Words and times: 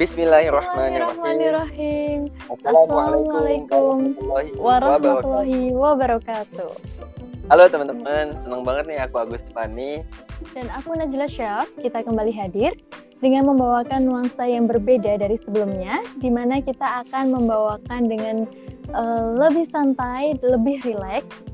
Bismillahirrahmanirrahim. 0.00 2.32
Assalamualaikum 2.48 4.16
warahmatullahi 4.56 5.76
wabarakatuh. 5.76 6.72
Halo 7.52 7.68
teman-teman, 7.68 8.32
senang 8.40 8.64
banget 8.64 8.88
nih 8.88 9.04
aku 9.04 9.20
Agus 9.20 9.44
Tepani. 9.44 10.00
Dan 10.56 10.72
aku 10.72 10.96
Najla 10.96 11.28
Syaf, 11.28 11.68
kita 11.84 12.00
kembali 12.00 12.32
hadir 12.32 12.72
dengan 13.20 13.52
membawakan 13.52 14.08
nuansa 14.08 14.48
yang 14.48 14.64
berbeda 14.64 15.20
dari 15.20 15.36
sebelumnya, 15.36 16.00
di 16.16 16.32
mana 16.32 16.64
kita 16.64 17.04
akan 17.04 17.36
membawakan 17.36 18.08
dengan 18.08 18.48
uh, 18.96 19.36
lebih 19.36 19.68
santai, 19.68 20.32
lebih 20.40 20.80
rileks, 20.80 21.44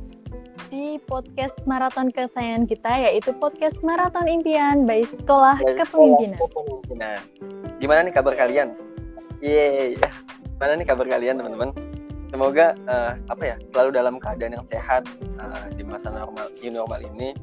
di 0.71 0.99
podcast 1.07 1.55
maraton 1.65 2.11
kesayangan 2.11 2.67
kita 2.67 2.93
yaitu 3.11 3.31
podcast 3.39 3.79
Maraton 3.87 4.27
Impian 4.27 4.83
by 4.83 5.07
Sekolah 5.07 5.59
Kepemimpinan. 5.63 6.39
Kepemimpinan. 6.39 7.19
Gimana 7.77 8.09
nih 8.09 8.15
kabar 8.17 8.33
kalian? 8.33 8.73
Yeay. 9.45 10.01
Gimana 10.57 10.73
nih 10.81 10.89
kabar 10.89 11.07
kalian 11.13 11.37
teman-teman? 11.37 11.71
Semoga 12.33 12.73
uh, 12.89 13.13
apa 13.29 13.43
ya 13.45 13.57
selalu 13.71 13.91
dalam 13.95 14.15
keadaan 14.17 14.57
yang 14.57 14.67
sehat 14.67 15.05
uh, 15.39 15.69
di 15.77 15.85
masa 15.87 16.11
normal 16.11 16.51
new 16.59 16.73
normal 16.75 16.99
ini 17.05 17.37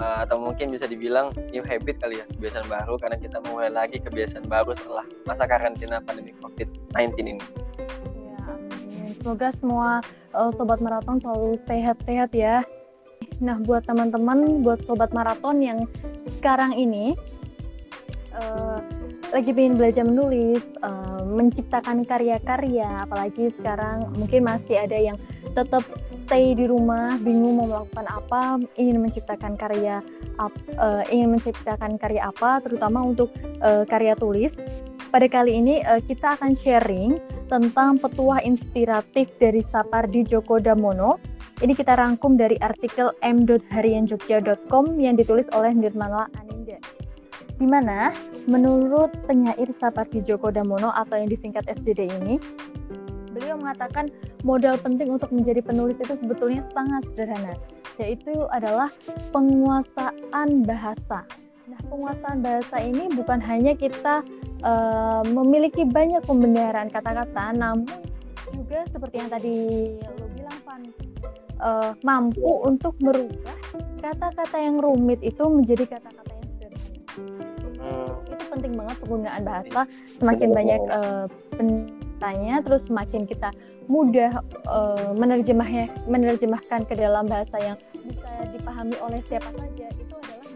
uh, 0.00 0.24
atau 0.24 0.40
mungkin 0.40 0.72
bisa 0.72 0.88
dibilang 0.88 1.34
new 1.52 1.60
habit 1.60 2.00
kali 2.00 2.22
ya 2.22 2.26
kebiasaan 2.38 2.66
baru 2.70 2.96
karena 2.96 3.18
kita 3.20 3.38
mulai 3.50 3.68
lagi 3.68 4.00
kebiasaan 4.00 4.48
baru 4.48 4.72
setelah 4.78 5.04
masa 5.28 5.44
karantina 5.44 6.00
pandemi 6.00 6.32
COVID-19 6.40 7.18
ini. 7.20 7.42
Semoga 9.18 9.50
semua 9.58 10.00
uh, 10.32 10.50
sobat 10.54 10.78
maraton 10.78 11.18
selalu 11.18 11.58
sehat-sehat 11.66 12.30
ya. 12.32 12.62
Nah, 13.42 13.58
buat 13.62 13.86
teman-teman, 13.86 14.62
buat 14.62 14.82
sobat 14.86 15.10
maraton 15.10 15.58
yang 15.62 15.84
sekarang 16.38 16.74
ini 16.74 17.18
uh, 18.34 18.78
lagi 19.28 19.52
ingin 19.52 19.76
belajar 19.76 20.04
menulis, 20.08 20.64
uh, 20.80 21.20
menciptakan 21.28 22.08
karya-karya, 22.08 23.04
apalagi 23.04 23.52
sekarang 23.60 24.08
mungkin 24.16 24.48
masih 24.48 24.80
ada 24.80 24.96
yang 24.96 25.20
tetap 25.52 25.84
stay 26.24 26.56
di 26.56 26.64
rumah, 26.64 27.20
bingung 27.20 27.60
mau 27.60 27.68
melakukan 27.68 28.06
apa, 28.08 28.42
ingin 28.80 29.04
menciptakan 29.04 29.56
karya, 29.60 30.00
uh, 30.40 31.02
ingin 31.12 31.36
menciptakan 31.36 32.00
karya 32.00 32.28
apa, 32.28 32.64
terutama 32.64 33.04
untuk 33.04 33.28
uh, 33.60 33.84
karya 33.84 34.16
tulis. 34.16 34.52
Pada 35.08 35.24
kali 35.24 35.56
ini 35.56 35.80
uh, 35.84 36.00
kita 36.04 36.36
akan 36.36 36.52
sharing 36.56 37.16
tentang 37.48 37.96
petuah 37.96 38.44
inspiratif 38.44 39.32
dari 39.40 39.64
Sapardi 39.72 40.24
Djoko 40.24 40.60
Damono. 40.60 41.16
Ini 41.58 41.74
kita 41.74 41.96
rangkum 41.96 42.38
dari 42.38 42.54
artikel 42.60 43.10
m.harianjogja.com 43.24 44.84
yang 45.00 45.16
ditulis 45.18 45.48
oleh 45.56 45.74
Nirmala 45.74 46.30
Aninda. 46.38 46.57
Di 47.58 47.66
mana 47.66 48.14
menurut 48.46 49.10
penyair 49.26 49.66
Sapardi 49.74 50.22
Djoko 50.22 50.54
Damono 50.54 50.94
atau 50.94 51.18
yang 51.18 51.26
disingkat 51.26 51.66
SDD 51.66 52.06
ini, 52.06 52.38
beliau 53.34 53.58
mengatakan 53.58 54.06
modal 54.46 54.78
penting 54.78 55.10
untuk 55.10 55.30
menjadi 55.34 55.62
penulis 55.62 55.98
itu 55.98 56.14
sebetulnya 56.14 56.62
sangat 56.70 57.02
sederhana, 57.10 57.54
yaitu 57.98 58.34
adalah 58.54 58.90
penguasaan 59.34 60.62
bahasa. 60.62 61.26
Nah, 61.68 61.80
penguasaan 61.90 62.40
bahasa 62.40 62.80
ini 62.80 63.12
bukan 63.12 63.42
hanya 63.44 63.74
kita 63.76 64.24
uh, 64.64 65.20
memiliki 65.26 65.84
banyak 65.84 66.22
pembenaran 66.24 66.88
kata-kata, 66.88 67.52
namun 67.52 67.90
juga 68.54 68.86
seperti 68.88 69.14
yang 69.20 69.30
tadi 69.30 69.56
lo 70.16 70.26
bilang, 70.32 70.58
Van, 70.64 70.82
uh, 71.60 71.92
mampu 72.00 72.48
untuk 72.64 72.96
merubah 73.02 73.58
kata-kata 74.00 74.56
yang 74.56 74.80
rumit 74.80 75.20
itu 75.20 75.44
menjadi 75.44 75.98
kata-kata. 75.98 76.27
Hmm. 77.78 78.10
Itu 78.26 78.44
penting 78.50 78.72
banget 78.74 78.96
penggunaan 79.02 79.42
bahasa. 79.46 79.80
Semakin 80.18 80.48
banyak 80.50 80.80
uh, 80.90 81.24
penanya, 81.54 82.60
terus 82.62 82.82
semakin 82.86 83.24
kita 83.24 83.54
mudah 83.88 84.44
uh, 84.68 85.14
menerjemahnya, 85.16 85.88
menerjemahkan 86.10 86.84
ke 86.84 86.94
dalam 86.98 87.24
bahasa 87.30 87.56
yang 87.62 87.76
bisa 88.04 88.30
dipahami 88.52 88.96
oleh 89.00 89.20
siapa 89.24 89.48
saja. 89.56 89.86
Itu 89.96 90.14
adalah 90.18 90.48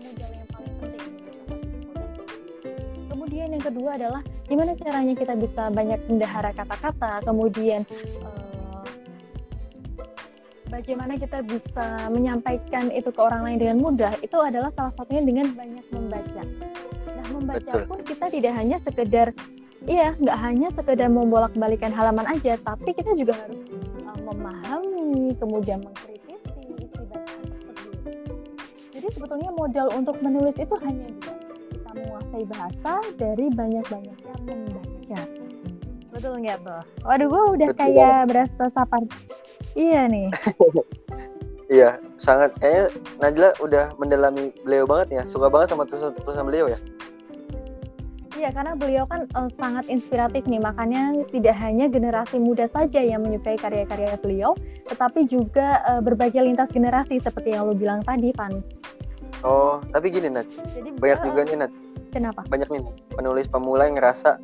kemudian 3.12 3.48
yang 3.58 3.64
kedua 3.64 3.90
adalah 3.96 4.22
gimana 4.44 4.76
caranya 4.76 5.14
kita 5.16 5.34
bisa 5.40 5.72
banyak 5.72 6.00
mendahara 6.04 6.52
kata-kata 6.52 7.24
kemudian 7.24 7.80
uh, 8.20 8.41
bagaimana 10.72 11.20
kita 11.20 11.44
bisa 11.44 12.08
menyampaikan 12.08 12.88
itu 12.88 13.12
ke 13.12 13.20
orang 13.20 13.44
lain 13.44 13.58
dengan 13.60 13.76
mudah 13.84 14.16
itu 14.24 14.32
adalah 14.40 14.72
salah 14.72 14.92
satunya 14.96 15.20
dengan 15.20 15.52
banyak 15.52 15.84
membaca 15.92 16.42
nah 17.12 17.26
membaca 17.28 17.60
Betul. 17.76 17.84
pun 17.84 17.98
kita 18.00 18.26
tidak 18.32 18.52
hanya 18.56 18.80
sekedar 18.80 19.36
iya 19.84 20.16
nggak 20.16 20.38
hanya 20.40 20.68
sekedar 20.72 21.12
membolak-balikan 21.12 21.92
halaman 21.92 22.24
aja 22.24 22.56
tapi 22.64 22.96
kita 22.96 23.12
juga 23.12 23.36
harus 23.36 23.60
uh, 24.08 24.18
memahami 24.32 25.36
kemudian 25.36 25.84
mengkritisi 25.84 26.80
isi 26.80 27.02
bacaan 27.04 27.40
tersebut 27.44 28.16
jadi 28.96 29.06
sebetulnya 29.12 29.50
modal 29.52 29.92
untuk 29.92 30.16
menulis 30.24 30.56
itu 30.56 30.72
hanya 30.80 31.04
dua 31.20 31.42
menguasai 31.92 32.44
bahasa 32.48 32.94
dari 33.20 33.46
banyak-banyaknya 33.52 34.34
membaca. 34.48 35.20
Betul 36.12 36.34
nggak 36.44 36.58
tuh? 36.64 36.82
Waduh, 37.04 37.26
gue 37.28 37.44
udah 37.60 37.68
Betul 37.72 37.80
kayak 37.80 38.18
berasa 38.28 38.64
sapar. 38.72 39.02
Iya 39.72 40.08
nih. 40.08 40.28
iya, 41.76 41.96
sangat 42.20 42.56
kayaknya 42.60 42.92
Najla 43.20 43.48
udah 43.60 43.84
mendalami 43.96 44.52
beliau 44.64 44.84
banget 44.84 45.08
ya. 45.20 45.22
Suka 45.24 45.48
banget 45.48 45.72
sama 45.72 45.88
tulisan 45.88 46.44
beliau 46.44 46.68
ya. 46.68 46.78
Iya, 48.32 48.48
karena 48.50 48.74
beliau 48.74 49.04
kan 49.06 49.28
uh, 49.38 49.46
sangat 49.60 49.86
inspiratif 49.92 50.42
nih. 50.48 50.58
Makanya 50.58 51.14
tidak 51.30 51.56
hanya 51.62 51.86
generasi 51.86 52.42
muda 52.42 52.66
saja 52.72 52.98
yang 52.98 53.22
menyukai 53.22 53.54
karya-karya 53.54 54.18
beliau, 54.18 54.58
tetapi 54.88 55.28
juga 55.30 55.78
uh, 55.86 56.02
berbagai 56.02 56.42
lintas 56.42 56.72
generasi 56.72 57.22
seperti 57.22 57.54
yang 57.54 57.70
lo 57.70 57.76
bilang 57.76 58.02
tadi, 58.02 58.34
Pan. 58.34 58.56
Oh, 59.46 59.78
tapi 59.94 60.10
gini 60.10 60.32
Nats. 60.32 60.58
Jadi, 60.74 60.90
banyak 60.96 61.18
uh, 61.22 61.24
juga 61.28 61.40
nih 61.46 61.58
Nats 61.66 61.92
Kenapa? 62.12 62.44
Banyak 62.44 62.68
nih 62.68 62.82
penulis 63.16 63.48
pemula 63.48 63.88
yang 63.88 63.96
ngerasa 63.96 64.36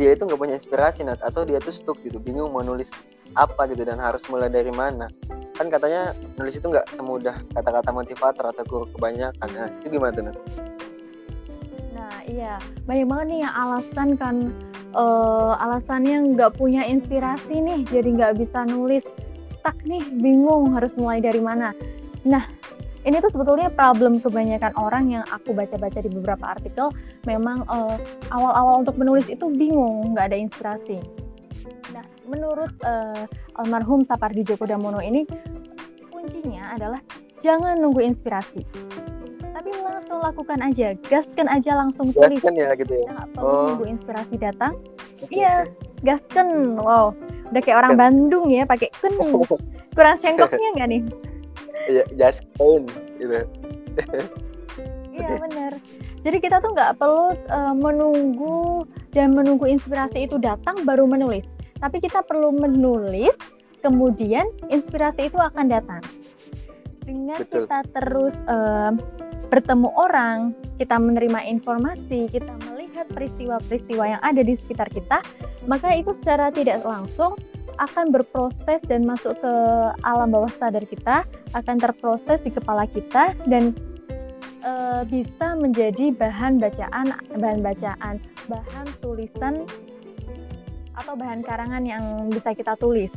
dia 0.00 0.16
itu 0.16 0.24
nggak 0.24 0.40
punya 0.40 0.56
inspirasi 0.56 1.04
Nats 1.04 1.20
atau 1.20 1.44
dia 1.44 1.60
tuh 1.60 1.76
stuck 1.76 2.00
gitu, 2.00 2.16
bingung 2.16 2.56
mau 2.56 2.64
nulis 2.64 2.88
apa 3.36 3.68
gitu 3.68 3.84
dan 3.84 4.00
harus 4.00 4.24
mulai 4.32 4.48
dari 4.48 4.72
mana. 4.72 5.12
Kan 5.52 5.68
katanya 5.68 6.16
nulis 6.40 6.56
itu 6.56 6.72
nggak 6.72 6.88
semudah 6.96 7.36
kata-kata 7.52 7.92
motivator 7.92 8.48
atau 8.48 8.64
guru 8.64 8.88
kebanyakan. 8.96 9.48
Nah, 9.52 9.68
itu 9.84 10.00
gimana 10.00 10.12
tuh 10.16 10.24
Nats? 10.24 10.40
Nah, 11.92 12.16
iya. 12.24 12.56
Banyak 12.88 13.06
banget 13.12 13.26
nih 13.28 13.40
yang 13.44 13.54
alasan 13.60 14.08
kan 14.16 14.36
uh, 14.96 15.52
alasannya 15.60 16.32
nggak 16.32 16.56
punya 16.56 16.88
inspirasi 16.88 17.60
nih, 17.60 17.84
jadi 17.84 18.08
nggak 18.08 18.34
bisa 18.40 18.64
nulis. 18.64 19.04
Stuck 19.52 19.76
nih, 19.84 20.00
bingung 20.16 20.72
harus 20.72 20.96
mulai 20.96 21.20
dari 21.20 21.44
mana. 21.44 21.76
Nah, 22.24 22.48
ini 23.04 23.16
tuh 23.24 23.32
sebetulnya 23.32 23.72
problem 23.72 24.20
kebanyakan 24.20 24.72
orang 24.76 25.16
yang 25.16 25.24
aku 25.32 25.56
baca-baca 25.56 26.04
di 26.04 26.10
beberapa 26.12 26.44
artikel. 26.52 26.92
Memang 27.24 27.64
eh, 27.64 27.96
awal-awal 28.32 28.84
untuk 28.84 28.96
menulis 29.00 29.26
itu 29.28 29.48
bingung 29.48 30.12
nggak 30.12 30.32
ada 30.32 30.38
inspirasi. 30.38 31.00
Nah 31.90 32.04
menurut 32.30 32.70
uh, 32.86 33.26
almarhum 33.58 34.06
Sapardi 34.06 34.46
Djoko 34.46 34.62
Damono 34.62 35.02
ini 35.02 35.26
kuncinya 36.06 36.70
adalah 36.78 37.02
jangan 37.42 37.80
nunggu 37.82 38.04
inspirasi. 38.04 38.62
Tapi 39.50 39.70
langsung 39.82 40.22
lakukan 40.22 40.62
aja 40.62 40.94
gaskan 41.10 41.50
aja 41.50 41.74
langsung 41.74 42.14
tulis. 42.14 42.38
Gaskan 42.38 42.54
ya 42.54 42.70
gitu 42.78 42.94
ya? 42.94 43.10
Nggak 43.10 43.28
perlu 43.34 43.50
oh. 43.50 43.64
nunggu 43.74 43.86
inspirasi 43.90 44.34
datang. 44.38 44.78
Iya 45.28 45.66
gaskan. 46.06 46.78
Wow 46.78 47.18
udah 47.50 47.62
kayak 47.62 47.78
orang 47.82 47.94
Bandung 47.98 48.46
ya 48.48 48.62
pakai 48.62 48.88
ken 48.94 49.14
kurang 49.94 50.16
cengkoknya 50.22 50.68
nggak 50.78 50.88
nih 50.88 51.02
Iya, 51.88 52.04
just 52.18 52.44
clean 52.58 52.84
gitu. 53.16 53.46
Iya 55.10 55.36
benar. 55.36 55.72
Jadi 56.24 56.36
kita 56.40 56.64
tuh 56.64 56.72
nggak 56.72 56.96
perlu 56.96 57.36
uh, 57.52 57.74
menunggu 57.76 58.88
dan 59.12 59.36
menunggu 59.36 59.68
inspirasi 59.68 60.28
itu 60.28 60.40
datang 60.40 60.84
baru 60.88 61.04
menulis. 61.04 61.44
Tapi 61.80 62.00
kita 62.00 62.24
perlu 62.24 62.52
menulis, 62.52 63.32
kemudian 63.84 64.48
inspirasi 64.68 65.32
itu 65.32 65.38
akan 65.40 65.66
datang. 65.68 66.02
Dengan 67.04 67.40
Betul. 67.40 67.64
kita 67.66 67.78
terus 67.90 68.36
uh, 68.48 68.92
bertemu 69.50 69.88
orang, 69.98 70.54
kita 70.78 70.94
menerima 71.00 71.40
informasi, 71.58 72.30
kita 72.30 72.54
melihat 72.70 73.10
peristiwa-peristiwa 73.10 74.04
yang 74.16 74.22
ada 74.22 74.40
di 74.46 74.54
sekitar 74.54 74.86
kita, 74.92 75.18
maka 75.66 75.90
itu 75.96 76.14
secara 76.22 76.54
tidak 76.54 76.86
langsung 76.86 77.34
akan 77.80 78.12
berproses 78.12 78.80
dan 78.84 79.08
masuk 79.08 79.32
ke 79.40 79.52
alam 80.04 80.28
bawah 80.28 80.52
sadar 80.60 80.84
kita, 80.84 81.24
akan 81.56 81.76
terproses 81.80 82.38
di 82.44 82.52
kepala 82.52 82.84
kita 82.84 83.32
dan 83.48 83.72
e, 84.60 84.72
bisa 85.08 85.56
menjadi 85.56 86.12
bahan 86.12 86.60
bacaan, 86.60 87.16
bahan 87.40 87.60
bacaan, 87.64 88.14
bahan 88.52 88.86
tulisan 89.00 89.64
atau 90.92 91.16
bahan 91.16 91.40
karangan 91.40 91.82
yang 91.88 92.04
bisa 92.28 92.52
kita 92.52 92.76
tulis. 92.76 93.08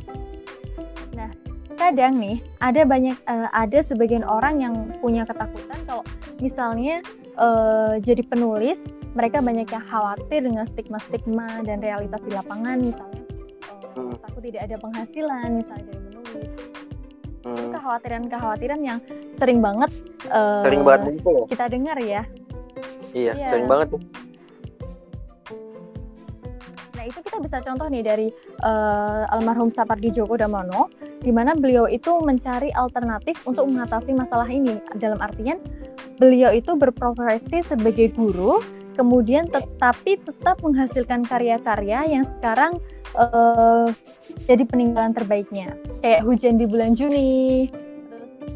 Nah, 1.12 1.28
kadang 1.76 2.16
nih 2.16 2.40
ada 2.64 2.88
banyak 2.88 3.20
e, 3.20 3.34
ada 3.52 3.78
sebagian 3.84 4.24
orang 4.24 4.64
yang 4.64 4.74
punya 5.04 5.28
ketakutan 5.28 5.78
kalau 5.84 6.04
misalnya 6.40 7.04
e, 7.36 7.48
jadi 8.00 8.24
penulis 8.24 8.80
mereka 9.14 9.44
banyak 9.44 9.68
yang 9.68 9.84
khawatir 9.86 10.40
dengan 10.42 10.66
stigma-stigma 10.72 11.62
dan 11.62 11.78
realitas 11.84 12.18
di 12.24 12.34
lapangan 12.34 12.82
misalnya 12.82 13.23
uh, 14.14 14.16
Hmm. 14.16 14.24
takut 14.30 14.42
tidak 14.46 14.62
ada 14.70 14.76
penghasilan 14.78 15.48
misalnya 15.58 15.84
dari 15.90 16.00
menulis 16.06 16.50
Hmm. 17.44 17.68
kekhawatiran-kekhawatiran 17.76 18.80
yang 18.80 18.98
sering 19.36 19.60
banget 19.60 19.90
uh, 20.32 20.64
Sering 20.64 20.80
banget 20.80 21.00
muncul 21.12 21.44
kita 21.44 21.64
dengar 21.68 21.98
ya 22.00 22.22
Iya, 23.14 23.30
Iya. 23.38 23.46
sering 23.46 23.70
banget. 23.70 23.88
Nah 26.94 27.04
itu 27.06 27.18
kita 27.22 27.38
bisa 27.38 27.62
contoh 27.62 27.86
nih 27.86 28.02
dari 28.02 28.28
eh, 28.58 29.22
almarhum 29.30 29.70
Sapardi 29.70 30.10
Djoko 30.10 30.34
Damono, 30.34 30.90
di 31.20 31.30
mana 31.30 31.54
beliau 31.54 31.86
itu 31.86 32.10
mencari 32.18 32.72
alternatif 32.72 33.38
untuk 33.44 33.70
mengatasi 33.70 34.16
masalah 34.16 34.48
ini. 34.48 34.80
Dalam 34.96 35.20
artian 35.20 35.62
beliau 36.24 36.56
itu 36.56 36.72
berprofesi 36.72 37.60
sebagai 37.68 38.16
guru, 38.16 38.64
kemudian 38.96 39.44
tetapi 39.52 40.16
tetap 40.24 40.56
menghasilkan 40.64 41.28
karya-karya 41.28 42.08
yang 42.08 42.24
sekarang 42.40 42.80
eh, 43.12 43.86
jadi 44.48 44.64
peninggalan 44.64 45.12
terbaiknya. 45.12 45.76
Kayak 46.00 46.24
Hujan 46.24 46.56
di 46.56 46.64
Bulan 46.64 46.96
Juni. 46.96 47.68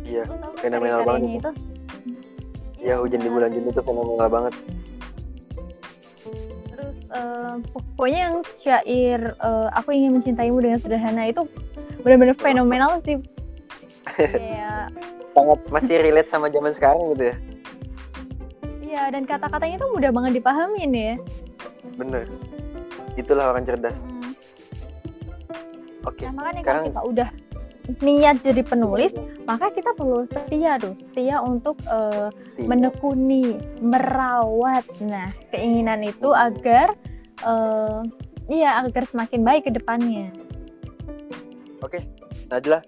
Iya, 0.09 0.25
fenomenal 0.57 1.05
banget 1.05 1.45
itu? 1.45 1.53
ya 2.79 2.95
hujan 3.03 3.19
di 3.19 3.27
bulan 3.27 3.51
Juni 3.51 3.75
itu 3.75 3.83
fenomenal 3.83 4.29
banget. 4.31 4.55
Terus 6.71 6.97
eh, 7.11 7.55
pokoknya 7.75 8.19
yang 8.31 8.37
syair 8.63 9.21
eh, 9.35 9.69
aku 9.75 9.91
ingin 9.91 10.17
mencintaimu 10.17 10.63
dengan 10.63 10.79
sederhana 10.79 11.27
itu 11.27 11.43
benar-benar 12.07 12.39
fenomenal 12.39 13.03
sih. 13.03 13.19
Kayak 14.15 14.95
Sangat 15.35 15.61
masih 15.71 15.97
relate 16.03 16.31
sama 16.31 16.51
zaman 16.51 16.73
sekarang 16.75 17.15
gitu 17.15 17.35
ya. 17.35 17.37
Iya 18.89 19.13
dan 19.13 19.29
kata-katanya 19.29 19.77
tuh 19.77 19.91
mudah 19.93 20.11
banget 20.11 20.41
dipahamin 20.41 20.91
ya. 20.91 21.15
Bener. 22.01 22.25
Itulah 23.21 23.53
orang 23.53 23.69
cerdas. 23.69 24.01
Hmm. 24.01 24.33
Oke. 26.09 26.25
Nah, 26.25 26.33
makanya 26.33 26.61
sekarang- 26.65 26.85
kalau 26.89 26.89
kita 26.89 27.03
udah 27.05 27.29
niat 28.01 28.37
jadi 28.45 28.63
penulis, 28.65 29.13
maka 29.45 29.69
kita 29.69 29.93
perlu 29.93 30.25
setia 30.29 30.77
tuh, 30.77 30.93
setia 30.97 31.41
untuk 31.41 31.77
eh, 31.85 32.29
Iya. 32.57 32.67
menekuni, 32.69 33.57
merawat. 33.81 34.85
Nah, 35.05 35.29
keinginan 35.51 36.05
itu 36.05 36.33
agar 36.33 36.97
eh, 37.39 38.01
iya 38.49 38.81
agar 38.81 39.05
semakin 39.05 39.41
baik 39.45 39.69
ke 39.69 39.73
depannya. 39.73 40.33
Oke, 41.81 42.03
Najla, 42.49 42.83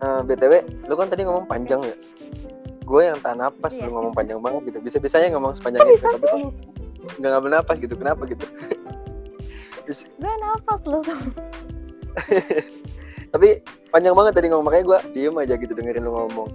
eh, 0.00 0.20
btw, 0.24 0.52
lu 0.88 0.94
kan 0.94 1.08
tadi 1.08 1.22
ngomong 1.24 1.46
panjang 1.46 1.80
ya. 1.84 1.96
Gue 2.84 3.08
yang 3.08 3.18
tahan 3.24 3.40
napas, 3.40 3.74
Iya. 3.74 3.88
lu 3.88 3.96
ngomong 3.96 4.12
panjang 4.12 4.40
banget 4.44 4.72
gitu. 4.72 4.78
Bisa-bisanya 4.84 5.32
ngomong 5.34 5.56
sepanjang 5.56 5.88
itu, 5.88 5.96
bisa 5.96 6.08
tapi 6.12 6.26
kok 6.28 6.40
nggak 7.20 7.30
ngambil 7.32 7.50
napas 7.56 7.76
gitu. 7.80 7.94
Kenapa 7.96 8.22
gitu? 8.28 8.44
Gue 10.20 10.32
nafas 10.40 10.80
loh. 10.88 11.04
Tapi 13.34 13.48
panjang 13.90 14.14
banget 14.14 14.32
tadi 14.38 14.46
ngomong 14.48 14.70
makanya 14.70 14.84
gue 14.86 14.98
diem 15.12 15.34
aja 15.36 15.54
gitu 15.58 15.74
dengerin 15.74 16.06
lu 16.06 16.14
ngomong. 16.14 16.48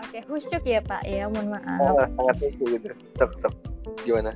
Oke, 0.00 0.24
khusyuk 0.24 0.64
ya 0.64 0.80
Pak 0.80 1.04
ya, 1.04 1.28
mohon 1.28 1.52
maaf. 1.52 1.78
Ah, 2.00 2.08
sangat 2.16 2.36
miskin 2.40 2.66
gitu. 2.80 2.96
Sok, 3.20 3.30
sok. 3.36 3.54
Gimana? 4.08 4.32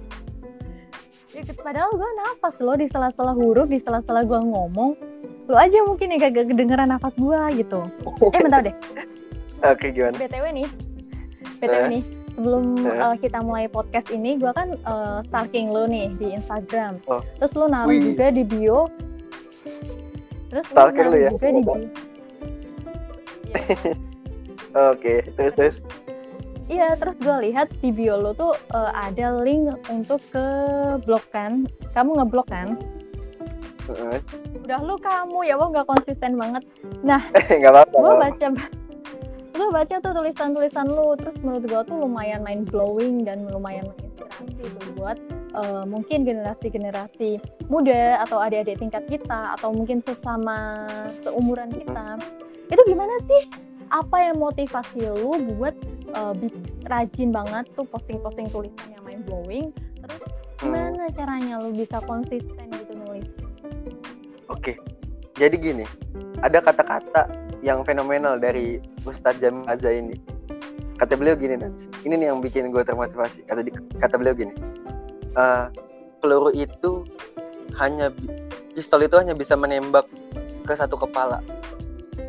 Ya, 1.32 1.42
padahal 1.62 1.90
gue 1.94 2.10
nafas 2.20 2.60
loh 2.60 2.76
di 2.76 2.86
sela-sela 2.90 3.32
huruf, 3.32 3.66
di 3.72 3.80
sela-sela 3.80 4.22
gue 4.22 4.36
ngomong. 4.38 4.92
Lo 5.48 5.56
aja 5.58 5.82
mungkin 5.82 6.14
ya 6.14 6.30
gak 6.30 6.46
kedengeran 6.52 6.92
nafas 6.92 7.16
gue 7.16 7.40
gitu. 7.58 7.80
Eh 8.36 8.40
bentar 8.44 8.60
deh, 8.60 8.74
Oke, 9.60 9.92
gimana? 9.92 10.16
BTW 10.16 10.46
nih. 10.56 10.68
BTW 11.60 11.76
Eh? 11.76 11.88
nih, 11.92 12.02
sebelum 12.32 12.64
uh, 12.88 13.16
kita 13.20 13.38
mulai 13.44 13.68
podcast 13.68 14.08
ini, 14.08 14.40
gue 14.40 14.48
kan 14.56 14.80
uh, 14.88 15.20
stalking 15.28 15.68
lo 15.68 15.84
nih 15.84 16.08
di 16.16 16.32
Instagram. 16.32 16.96
Oh. 17.04 17.20
Terus 17.36 17.52
lo 17.52 17.68
naruh 17.68 17.92
Wih. 17.92 18.12
juga 18.12 18.32
di 18.32 18.42
bio. 18.44 18.88
Terus 20.48 20.66
lo 20.72 20.88
naruh 20.88 21.04
lu 21.12 21.18
ya? 21.20 21.30
juga 21.36 21.48
di 21.52 21.60
bio. 21.60 21.84
Oke, 24.94 25.14
terus 25.36 25.52
terus. 25.58 25.76
Iya, 26.70 26.94
terus 26.94 27.18
gue 27.18 27.36
lihat 27.50 27.68
di 27.82 27.90
bio 27.90 28.14
lo 28.16 28.30
tuh 28.32 28.54
uh, 28.72 28.92
ada 28.94 29.36
link 29.42 29.74
untuk 29.90 30.22
ke 30.32 30.46
blog 31.04 31.26
kan. 31.34 31.68
Kamu 31.92 32.16
ngeblok 32.16 32.48
kan? 32.48 32.78
Heeh. 33.90 34.22
Udah 34.64 34.78
lu 34.78 34.94
kamu 35.02 35.50
ya, 35.50 35.58
wah 35.58 35.68
nggak 35.68 35.90
konsisten 35.90 36.38
banget. 36.38 36.62
Nggak 37.58 37.72
apa-apa. 37.74 37.90
gue 37.90 38.00
nggak 38.00 38.16
apa-apa. 38.16 38.48
baca 38.56 38.79
gue 39.60 39.68
baca 39.68 40.00
tuh 40.00 40.12
tulisan-tulisan 40.16 40.88
lu 40.88 41.12
terus 41.20 41.36
menurut 41.44 41.68
gue 41.68 41.82
tuh 41.84 41.96
lumayan 42.00 42.40
mind 42.40 42.72
blowing 42.72 43.28
dan 43.28 43.44
lumayan 43.52 43.84
menginspirasi 43.92 44.56
tuh 44.56 44.88
buat 44.96 45.20
eh, 45.52 45.84
mungkin 45.84 46.24
generasi-generasi 46.24 47.44
muda 47.68 48.24
atau 48.24 48.40
adik-adik 48.40 48.80
tingkat 48.80 49.04
kita 49.04 49.52
atau 49.60 49.68
mungkin 49.68 50.00
sesama 50.00 50.88
seumuran 51.20 51.68
kita. 51.76 52.16
Itu 52.72 52.80
gimana 52.88 53.12
sih? 53.28 53.52
Apa 53.92 54.32
yang 54.32 54.40
motivasi 54.40 55.12
lu 55.12 55.36
buat 55.58 55.76
bik- 56.40 56.88
rajin 56.88 57.28
banget 57.28 57.68
tuh 57.76 57.84
posting-posting 57.84 58.48
tulisan 58.48 58.88
yang 58.96 59.04
mind 59.04 59.22
blowing 59.28 59.68
terus 60.00 60.22
Hmm. 60.60 60.72
gimana 60.76 61.08
caranya 61.16 61.56
lu 61.60 61.72
bisa 61.72 62.00
konsisten 62.04 62.64
gitu 62.68 62.92
nulis? 62.96 63.28
Oke, 64.48 64.76
jadi 65.40 65.56
gini, 65.56 65.84
ada 66.44 66.60
kata-kata 66.60 67.49
yang 67.60 67.84
fenomenal 67.84 68.40
dari 68.40 68.80
Ustadz 69.04 69.40
Jamil 69.40 69.68
Azza 69.68 69.92
ini. 69.92 70.16
Kata 70.96 71.16
beliau 71.16 71.32
gini, 71.32 71.56
Nats. 71.56 71.88
ini 72.04 72.16
nih 72.16 72.28
yang 72.28 72.44
bikin 72.44 72.68
gue 72.68 72.84
termotivasi. 72.84 73.48
Kata 73.48 73.64
di- 73.64 73.72
kata 73.96 74.20
beliau 74.20 74.36
gini, 74.36 74.52
"Eh, 75.32 75.66
peluru 76.20 76.52
itu 76.52 77.08
hanya 77.80 78.12
pistol 78.76 79.04
itu 79.04 79.16
hanya 79.16 79.32
bisa 79.32 79.56
menembak 79.56 80.04
ke 80.68 80.72
satu 80.76 81.00
kepala, 81.00 81.40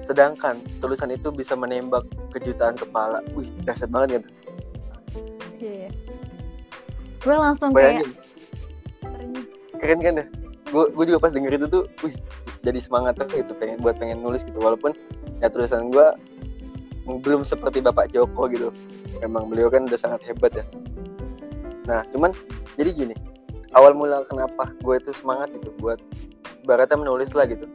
sedangkan 0.07 0.60
tulisan 0.80 1.12
itu 1.12 1.28
bisa 1.36 1.54
menembak 1.56 2.07
ke 2.31 2.39
jutaan 2.39 2.80
kepala. 2.80 3.19
Wih, 3.36 3.51
dahsyat 3.68 3.92
banget 3.92 4.24
gitu. 4.24 4.30
Iya. 5.62 5.94
gue 7.22 7.38
langsung 7.38 7.69
kayak 7.69 8.01
Bayangin, 8.01 8.10
ternyata 8.98 9.77
keren 9.77 10.00
kan 10.01 10.13
deh. 10.18 10.27
Gue 10.74 10.89
gue 10.89 11.06
juga 11.06 11.19
pas 11.22 11.30
denger 11.30 11.54
itu 11.54 11.68
tuh, 11.69 11.84
wih, 12.01 12.18
jadi 12.66 12.80
semangat 12.81 13.22
tuh 13.22 13.30
gitu 13.30 13.54
pengen 13.62 13.77
buat 13.77 13.94
pengen 14.01 14.25
nulis 14.25 14.42
gitu. 14.42 14.57
Walaupun 14.57 14.98
ya 15.42 15.50
tulisan 15.50 15.90
gue 15.90 16.08
belum 17.06 17.42
seperti 17.42 17.82
Bapak 17.82 18.13
Joko 18.13 18.48
gitu. 18.48 18.70
Memang 19.20 19.50
beliau 19.50 19.68
kan 19.68 19.89
udah 19.89 20.00
sangat 20.00 20.22
hebat 20.30 20.54
ya. 20.54 20.65
Nah, 21.89 22.06
cuman 22.13 22.32
jadi 22.77 22.94
gini, 22.94 23.15
awal 23.74 23.98
mula 23.98 24.24
kenapa 24.30 24.72
gue 24.80 24.96
itu 24.96 25.12
semangat 25.12 25.50
gitu 25.58 25.74
buat 25.82 25.98
ibaratnya 26.63 27.01
menulis 27.01 27.34
lah 27.34 27.50
gitu 27.50 27.65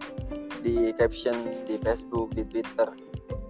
di 0.62 0.94
caption 0.94 1.36
di 1.66 1.76
Facebook, 1.82 2.32
di 2.32 2.46
Twitter. 2.46 2.88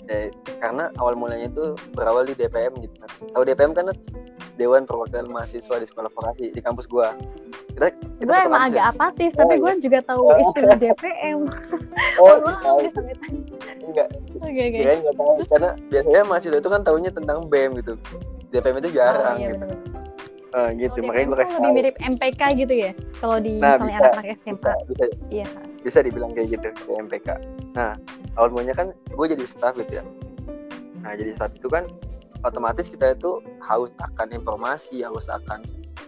Eh, 0.07 0.31
karena 0.63 0.95
awal 1.03 1.19
mulanya 1.19 1.51
itu 1.51 1.75
berawal 1.93 2.25
di 2.25 2.35
DPM 2.39 2.79
gitu. 2.79 2.95
Tahu 3.35 3.43
DPM 3.43 3.75
kan? 3.75 3.91
Dewan 4.57 4.89
Perwakilan 4.89 5.29
Mahasiswa 5.29 5.77
di 5.83 5.87
Sekolah 5.87 6.09
Vokasi 6.15 6.55
di 6.55 6.61
kampus 6.65 6.89
gua. 6.89 7.13
Kita, 7.77 7.87
kita 7.93 8.25
gue 8.25 8.39
emang 8.43 8.63
agak 8.67 8.85
apatis 8.91 9.33
tapi 9.33 9.55
Oh, 9.55 9.61
gue 9.61 9.73
juga 9.79 9.99
tahu 10.01 10.21
Oh. 10.25 10.41
istilah 10.41 10.77
DPM 10.77 11.39
Oh, 12.21 12.41
tahu. 12.57 12.79
disebutin. 12.83 13.35
enggak. 13.83 14.09
oke 14.35 14.63
oke 14.63 14.79
karena 15.47 15.71
biasanya 15.87 16.21
mahasiswa 16.25 16.57
itu 16.57 16.69
kan 16.69 16.81
tahunya 16.81 17.11
tentang 17.11 17.45
BEM 17.47 17.77
gitu. 17.77 17.95
DPM 18.49 18.77
itu 18.79 18.89
oh 18.89 18.95
jarang 18.95 19.37
iya 19.37 19.53
gitu. 19.53 19.61
benar 19.63 19.79
Eh, 20.49 20.71
gitu. 20.79 20.97
Kalau 20.97 21.09
Makanya 21.13 21.27
gue 21.27 21.37
kasih 21.37 21.55
lebih 21.55 21.73
mirip 21.75 21.97
MPK 22.01 22.43
gitu 22.57 22.75
ya 22.75 22.91
kalau 23.15 23.37
di 23.37 23.61
Nah, 23.61 23.77
misalnya 23.77 23.97
anak-anak 24.01 24.27
SMA 24.41 24.57
Bisa, 24.57 24.73
bisa, 24.89 25.05
iya 25.29 25.49
bisa 25.79 25.99
dibilang 26.01 26.33
kayak 26.33 26.49
gitu 26.51 26.67
kayak 26.81 26.99
MPK. 27.05 27.29
Nah, 27.77 27.93
awal 28.35 28.49
mulanya 28.51 28.73
kan 28.75 28.87
gue 28.91 29.27
jadi 29.29 29.45
staff 29.45 29.77
gitu 29.77 30.01
ya. 30.01 30.05
Nah, 30.99 31.13
jadi 31.13 31.31
staff 31.31 31.53
itu 31.53 31.69
kan 31.69 31.85
otomatis 32.41 32.89
kita 32.89 33.13
itu 33.13 33.37
haus 33.61 33.93
akan 34.01 34.33
informasi, 34.33 35.05
haus 35.05 35.29
akan 35.29 35.61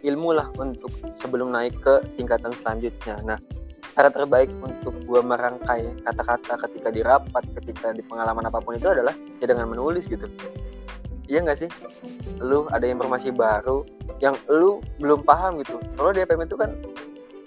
ilmu 0.04 0.36
lah 0.36 0.48
untuk 0.56 0.92
sebelum 1.14 1.52
naik 1.52 1.76
ke 1.80 2.00
tingkatan 2.16 2.54
selanjutnya. 2.62 3.18
Nah, 3.24 3.38
cara 3.94 4.08
terbaik 4.12 4.52
untuk 4.62 4.94
gue 5.04 5.20
merangkai 5.20 5.90
kata-kata 6.06 6.54
ketika 6.68 6.88
di 6.94 7.00
rapat, 7.02 7.44
ketika 7.62 7.90
di 7.90 8.02
pengalaman 8.06 8.46
apa 8.46 8.62
pun 8.62 8.78
itu 8.78 8.88
adalah 8.90 9.14
ya 9.42 9.46
dengan 9.50 9.70
menulis 9.70 10.06
gitu. 10.06 10.28
Iya 11.28 11.44
nggak 11.44 11.58
sih? 11.60 11.70
Lu 12.40 12.64
ada 12.72 12.88
informasi 12.88 13.34
baru 13.34 13.84
yang 14.22 14.38
lu 14.48 14.80
belum 15.02 15.26
paham 15.26 15.60
gitu. 15.60 15.76
Kalau 15.98 16.14
di 16.14 16.24
DPM 16.24 16.46
itu 16.48 16.56
kan 16.56 16.72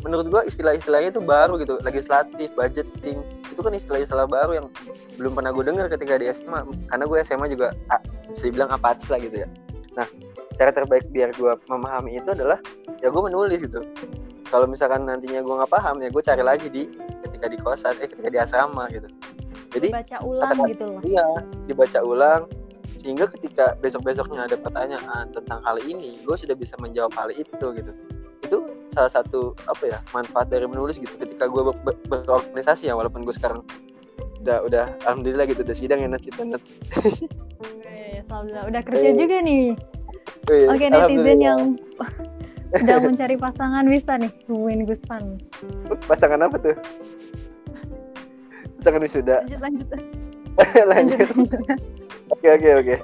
menurut 0.01 0.25
gua 0.29 0.41
istilah-istilahnya 0.45 1.13
itu 1.13 1.21
baru 1.21 1.62
gitu 1.62 1.77
legislatif 1.86 2.50
budgeting 2.57 3.21
itu 3.51 3.62
kan 3.62 3.74
istilah-istilah 3.75 4.25
baru 4.25 4.51
yang 4.63 4.67
belum 5.19 5.38
pernah 5.38 5.51
gue 5.53 5.63
dengar 5.67 5.86
ketika 5.91 6.17
di 6.17 6.25
SMA 6.33 6.65
karena 6.89 7.05
gue 7.05 7.17
SMA 7.21 7.48
juga 7.51 7.75
ah, 7.93 8.01
bisa 8.31 8.50
dibilang 8.50 8.71
apatis 8.74 9.05
lah 9.12 9.19
gitu 9.21 9.45
ya 9.45 9.48
nah 9.93 10.07
cara 10.58 10.72
terbaik 10.72 11.08
biar 11.12 11.31
gue 11.36 11.53
memahami 11.67 12.20
itu 12.20 12.29
adalah 12.31 12.60
ya 13.00 13.08
gue 13.12 13.22
menulis 13.22 13.63
gitu. 13.63 13.86
Kalau 14.51 14.67
misalkan 14.67 15.08
nantinya 15.08 15.39
gue 15.39 15.53
nggak 15.63 15.72
paham 15.72 16.03
ya 16.03 16.12
gue 16.12 16.24
cari 16.24 16.43
lagi 16.43 16.67
di 16.67 16.91
ketika 17.27 17.46
di 17.48 17.58
kosan 17.60 17.96
eh 18.03 18.08
ketika 18.08 18.29
di 18.29 18.39
asrama 18.39 18.88
gitu. 18.91 19.08
Jadi 19.72 19.88
baca 19.96 20.17
ulang 20.20 20.51
kata-kata- 20.51 20.72
gitu 20.75 20.84
loh. 20.84 21.01
iya 21.08 21.27
dibaca 21.67 22.00
ulang 22.03 22.41
sehingga 23.00 23.25
ketika 23.31 23.79
besok-besoknya 23.79 24.51
ada 24.51 24.60
pertanyaan 24.60 25.31
tentang 25.31 25.63
hal 25.63 25.79
ini 25.79 26.20
gue 26.22 26.36
sudah 26.36 26.53
bisa 26.53 26.75
menjawab 26.77 27.15
hal 27.15 27.31
itu 27.31 27.67
gitu. 27.77 27.93
Salah 28.91 29.08
satu 29.08 29.55
apa 29.72 29.88
ya 29.88 30.00
manfaat 30.12 30.51
dari 30.51 30.67
menulis 30.67 31.00
gitu. 31.00 31.15
Ketika 31.15 31.48
gue 31.48 31.72
ber 31.72 31.75
ber 31.88 31.96
berorganisasi 32.12 32.91
ya 32.91 33.00
walaupun 33.00 33.24
gue 33.24 33.31
sekarang 33.31 33.63
udah 34.41 34.58
udah 34.65 34.86
alhamdulillah 35.05 35.46
gitu 35.46 35.62
udah 35.62 35.77
sidang 35.77 36.01
ya 36.01 36.10
net 36.10 36.25
kita 36.25 36.41
net 36.41 36.60
alhamdulillah 38.25 38.65
udah 38.74 38.81
kerja 38.81 39.10
oh. 39.13 39.15
juga 39.15 39.38
nih 39.46 39.77
Oke 40.72 40.86
netizen 40.88 41.39
yang 41.39 41.60
sedang 42.79 43.03
mencari 43.03 43.36
pasangan 43.36 43.84
bisa 43.84 44.15
nih 44.15 44.31
hubungin 44.48 44.88
Guspan 44.88 45.39
pasangan 46.08 46.39
apa 46.43 46.58
tuh? 46.60 46.75
Pasangan 48.79 49.01
wisuda. 49.03 49.38
Lanjut. 49.63 49.88
Lanjut 50.91 51.17
lanjut. 51.31 51.62
Oke 52.31 52.48
oke 52.51 52.70
oke. 52.84 52.96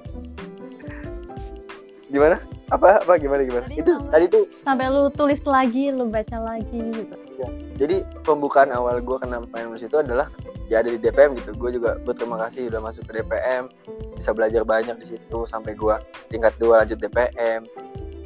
Gimana? 2.11 2.35
Apa 2.67 2.99
apa 2.99 3.13
gimana 3.15 3.47
gimana? 3.47 3.63
Tadi 3.67 3.79
itu 3.79 3.93
sampai, 3.95 4.11
tadi 4.11 4.25
tuh 4.27 4.43
sampai 4.67 4.85
lu 4.91 5.07
tulis 5.15 5.39
lagi 5.47 5.91
lu 5.91 6.11
baca 6.11 6.37
lagi 6.43 6.79
gitu 6.91 7.26
ya. 7.37 7.49
jadi 7.77 8.01
pembukaan 8.25 8.73
awal 8.73 8.97
gue 8.99 9.17
kenal 9.21 9.45
nulis 9.45 9.85
itu 9.85 9.97
adalah 10.01 10.27
ya 10.67 10.83
ada 10.83 10.91
di 10.91 10.99
DPM 10.99 11.35
gitu. 11.39 11.55
Gue 11.55 11.71
juga 11.75 11.95
berterima 12.03 12.35
kasih 12.47 12.67
udah 12.71 12.81
masuk 12.83 13.07
ke 13.07 13.23
DPM 13.23 13.71
bisa 14.19 14.35
belajar 14.35 14.67
banyak 14.67 14.95
di 14.99 15.15
situ 15.15 15.39
sampai 15.47 15.73
gue 15.73 15.95
tingkat 16.27 16.53
dua 16.59 16.83
lanjut 16.83 16.99
DPM 16.99 17.63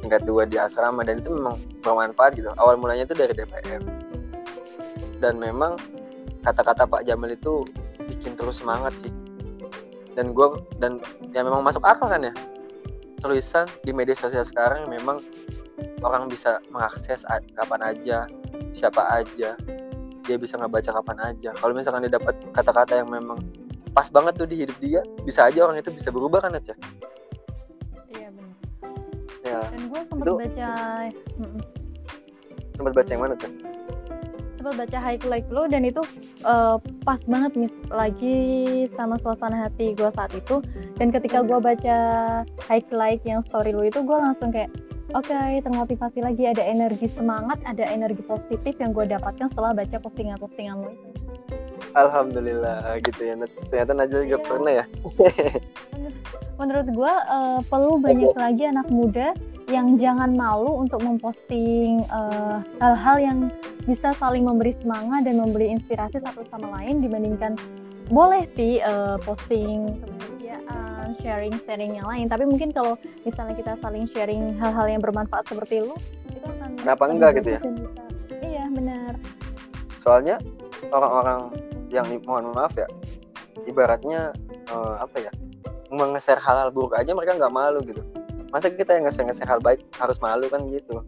tingkat 0.02 0.22
dua 0.26 0.42
di 0.44 0.58
asrama. 0.58 1.06
Dan 1.06 1.22
itu 1.22 1.30
memang 1.30 1.56
bermanfaat 1.80 2.34
gitu. 2.34 2.50
Awal 2.58 2.76
mulanya 2.76 3.06
itu 3.06 3.14
dari 3.14 3.32
DPM 3.32 3.82
dan 5.22 5.38
memang 5.38 5.78
kata-kata 6.42 6.82
Pak 6.90 7.06
Jamal 7.06 7.30
itu 7.30 7.62
bikin 8.10 8.34
terus 8.34 8.58
semangat 8.58 8.92
sih. 8.98 9.12
Dan 10.18 10.34
gue 10.34 10.60
dan 10.82 10.98
ya 11.30 11.46
memang 11.46 11.62
masuk 11.62 11.86
akal 11.86 12.10
kan 12.10 12.26
ya. 12.26 12.34
Tulisan 13.22 13.70
di 13.86 13.94
media 13.94 14.18
sosial 14.18 14.42
sekarang 14.42 14.90
memang 14.90 15.22
orang 16.02 16.26
bisa 16.26 16.58
mengakses 16.74 17.22
kapan 17.54 17.80
aja 17.94 18.26
siapa 18.72 19.04
aja. 19.12 19.56
Dia 20.22 20.36
bisa 20.38 20.54
ngebaca 20.56 20.90
kapan 21.02 21.18
aja. 21.34 21.50
Kalau 21.56 21.72
misalkan 21.74 22.06
dia 22.06 22.16
dapat 22.16 22.34
kata-kata 22.54 23.02
yang 23.02 23.10
memang 23.10 23.40
pas 23.92 24.08
banget 24.08 24.32
tuh 24.40 24.48
di 24.48 24.56
hidup 24.64 24.76
dia 24.80 25.00
bisa 25.28 25.46
aja 25.46 25.68
orang 25.68 25.84
itu 25.84 25.92
bisa 25.92 26.08
berubah 26.08 26.40
kan 26.40 26.56
aja 26.56 26.72
iya 28.08 28.28
benar 28.32 28.56
ya. 29.44 29.60
Dan 29.68 29.82
gue 29.92 30.00
sempat 30.08 30.26
itu, 30.26 30.34
baca 30.40 30.70
sempat 32.72 32.92
baca 32.96 33.10
yang 33.12 33.22
mana 33.22 33.34
tuh? 33.36 33.52
Sempat 34.56 34.74
baca 34.78 34.98
high 35.02 35.20
like 35.28 35.48
lo 35.52 35.68
dan 35.68 35.82
itu 35.84 36.00
uh, 36.48 36.80
pas 37.04 37.20
banget 37.28 37.52
nih 37.66 37.70
lagi 37.92 38.36
sama 38.96 39.18
suasana 39.20 39.68
hati 39.68 39.92
gue 39.92 40.08
saat 40.14 40.32
itu. 40.32 40.62
Dan 40.96 41.10
ketika 41.10 41.42
gue 41.42 41.58
baca 41.58 41.96
high 42.70 42.86
like 42.94 43.20
yang 43.26 43.42
story 43.42 43.74
lo 43.74 43.82
itu 43.82 44.00
gue 44.00 44.14
langsung 44.14 44.54
kayak 44.54 44.70
oke 45.12 45.28
okay, 45.28 45.60
termotivasi 45.60 46.18
lagi. 46.24 46.48
Ada 46.48 46.64
energi 46.64 47.06
semangat 47.12 47.60
ada 47.68 47.84
energi 47.88 48.24
positif 48.24 48.76
yang 48.80 48.96
gue 48.96 49.06
dapatkan 49.08 49.52
setelah 49.52 49.76
baca 49.76 49.96
postingan-postingan 50.00 50.76
lo 50.80 50.90
itu 50.92 51.08
Alhamdulillah 51.92 52.96
gitu 53.04 53.20
ya. 53.20 53.34
Ternyata 53.68 53.92
Najwa 53.92 54.20
juga 54.24 54.38
yeah. 54.40 54.48
pernah 54.48 54.72
ya? 54.72 54.84
Menurut 56.60 56.86
gue 56.88 57.12
uh, 57.28 57.60
perlu 57.68 58.00
banyak 58.00 58.32
lagi 58.36 58.64
anak 58.64 58.88
muda 58.88 59.36
yang 59.70 59.96
jangan 59.96 60.36
malu 60.36 60.84
untuk 60.84 61.00
memposting 61.00 62.04
eh, 62.04 62.56
hal-hal 62.82 63.16
uh, 63.16 63.22
yang 63.22 63.38
bisa 63.88 64.12
saling 64.20 64.44
memberi 64.44 64.76
semangat 64.82 65.24
dan 65.24 65.40
memberi 65.40 65.72
inspirasi 65.72 66.20
satu 66.20 66.44
sama 66.50 66.76
lain 66.76 67.00
dibandingkan 67.00 67.56
boleh 68.12 68.44
sih 68.58 68.82
uh, 68.84 69.16
posting 69.22 69.96
kebahagiaan, 71.02 71.10
sharing 71.18 71.54
sharing 71.66 71.92
yang 71.98 72.06
lain. 72.06 72.26
Tapi 72.30 72.44
mungkin 72.46 72.70
kalau 72.70 72.94
misalnya 73.26 73.54
kita 73.58 73.72
saling 73.82 74.06
sharing 74.10 74.54
hal-hal 74.58 74.86
yang 74.86 75.02
bermanfaat 75.02 75.44
seperti 75.50 75.82
lu, 75.82 75.94
itu 76.30 76.46
akan 76.46 76.78
kenapa 76.78 77.02
enggak 77.10 77.30
gitu 77.42 77.48
ya? 77.58 77.60
Bisa. 77.60 78.02
Iya 78.42 78.64
benar. 78.70 79.12
Soalnya 79.98 80.36
orang-orang 80.90 81.40
yang 81.90 82.06
mohon 82.24 82.54
maaf 82.54 82.74
ya, 82.78 82.86
ibaratnya 83.66 84.32
uh, 84.70 85.02
apa 85.02 85.30
ya, 85.30 85.32
mengeser 85.90 86.38
hal-hal 86.38 86.70
buruk 86.70 86.94
aja 86.94 87.12
mereka 87.12 87.36
nggak 87.36 87.52
malu 87.52 87.82
gitu 87.84 88.02
masa 88.52 88.68
kita 88.68 89.00
yang 89.00 89.08
ngasih-ngasih 89.08 89.48
hal 89.48 89.64
baik 89.64 89.80
harus 89.96 90.20
malu 90.20 90.44
kan 90.52 90.68
gitu 90.68 91.00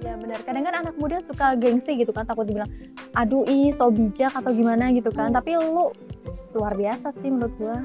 Iya 0.00 0.16
benar. 0.16 0.40
Kadang 0.46 0.64
kan 0.64 0.74
anak 0.80 0.94
muda 0.96 1.20
suka 1.28 1.58
gengsi 1.58 1.92
gitu 2.00 2.14
kan 2.14 2.24
takut 2.24 2.48
dibilang 2.48 2.70
aduh 3.18 3.44
ih 3.44 3.74
so 3.76 3.92
bijak 3.92 4.32
atau 4.32 4.48
gimana 4.48 4.88
gitu 4.94 5.12
kan. 5.12 5.28
Hmm. 5.28 5.36
Tapi 5.42 5.58
lu 5.60 5.92
luar 6.56 6.72
biasa 6.74 7.12
sih 7.20 7.28
menurut 7.28 7.54
gua. 7.60 7.78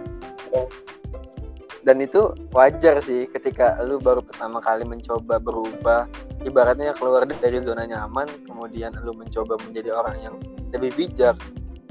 Dan 1.85 2.01
itu 2.01 2.33
wajar 2.49 2.97
sih 2.97 3.29
ketika 3.29 3.77
lu 3.85 4.01
baru 4.01 4.25
pertama 4.25 4.57
kali 4.57 4.81
mencoba 4.81 5.37
berubah. 5.37 6.09
Ibaratnya 6.41 6.97
keluar 6.97 7.29
dari 7.29 7.61
zona 7.61 7.85
nyaman 7.85 8.25
kemudian 8.49 8.97
lu 9.05 9.13
mencoba 9.13 9.57
menjadi 9.61 9.93
orang 9.93 10.17
yang 10.21 10.35
lebih 10.73 10.93
bijak 10.97 11.37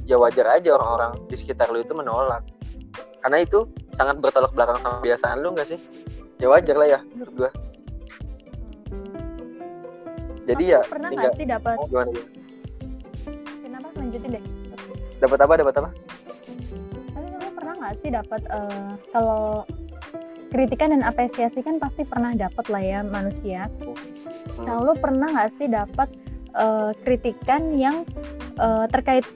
ya 0.04 0.18
wajar 0.20 0.46
aja 0.50 0.74
orang-orang 0.74 1.14
di 1.30 1.38
sekitar 1.38 1.70
lu 1.70 1.78
itu 1.78 1.94
menolak. 1.94 2.42
Karena 3.22 3.40
itu 3.40 3.70
sangat 3.94 4.18
bertolak 4.18 4.50
belakang 4.52 4.82
sama 4.82 5.00
kebiasaan 5.00 5.40
lu 5.40 5.54
gak 5.54 5.70
sih? 5.70 5.78
Ya 6.42 6.50
wajar 6.50 6.74
lah 6.74 6.88
ya 6.90 7.00
menurut 7.14 7.34
gua. 7.38 7.50
Jadi 10.44 10.64
ya 10.76 10.80
pernah 10.84 11.08
nggak 11.08 11.34
sih 11.40 11.46
dapat 11.48 11.76
oh, 11.80 11.88
gimana, 11.88 12.12
kenapa? 13.64 13.88
Lanjutin 13.96 14.28
deh. 14.36 14.44
Dapat 15.16 15.38
apa? 15.40 15.52
Dapat 15.56 15.74
apa 15.80 15.90
nggak 17.84 18.00
sih 18.00 18.10
dapat 18.16 18.40
uh, 18.48 18.96
kalau 19.12 19.68
kritikan 20.48 20.96
dan 20.96 21.04
apresiasi 21.04 21.60
kan 21.60 21.76
pasti 21.76 22.08
pernah 22.08 22.32
dapat 22.32 22.64
lah 22.72 22.80
ya 22.80 22.98
manusia. 23.04 23.68
Nah 24.64 24.80
lu 24.80 24.96
pernah 24.96 25.28
nggak 25.28 25.50
sih 25.60 25.68
dapat 25.68 26.08
uh, 26.56 26.96
kritikan 27.04 27.76
yang 27.76 28.08
uh, 28.56 28.88
terkait 28.88 29.28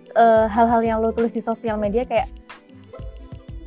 hal-hal 0.49 0.81
uh, 0.81 0.87
yang 0.89 0.99
lu 1.05 1.13
tulis 1.13 1.37
di 1.37 1.45
sosial 1.45 1.77
media? 1.77 2.09
Kayak 2.09 2.33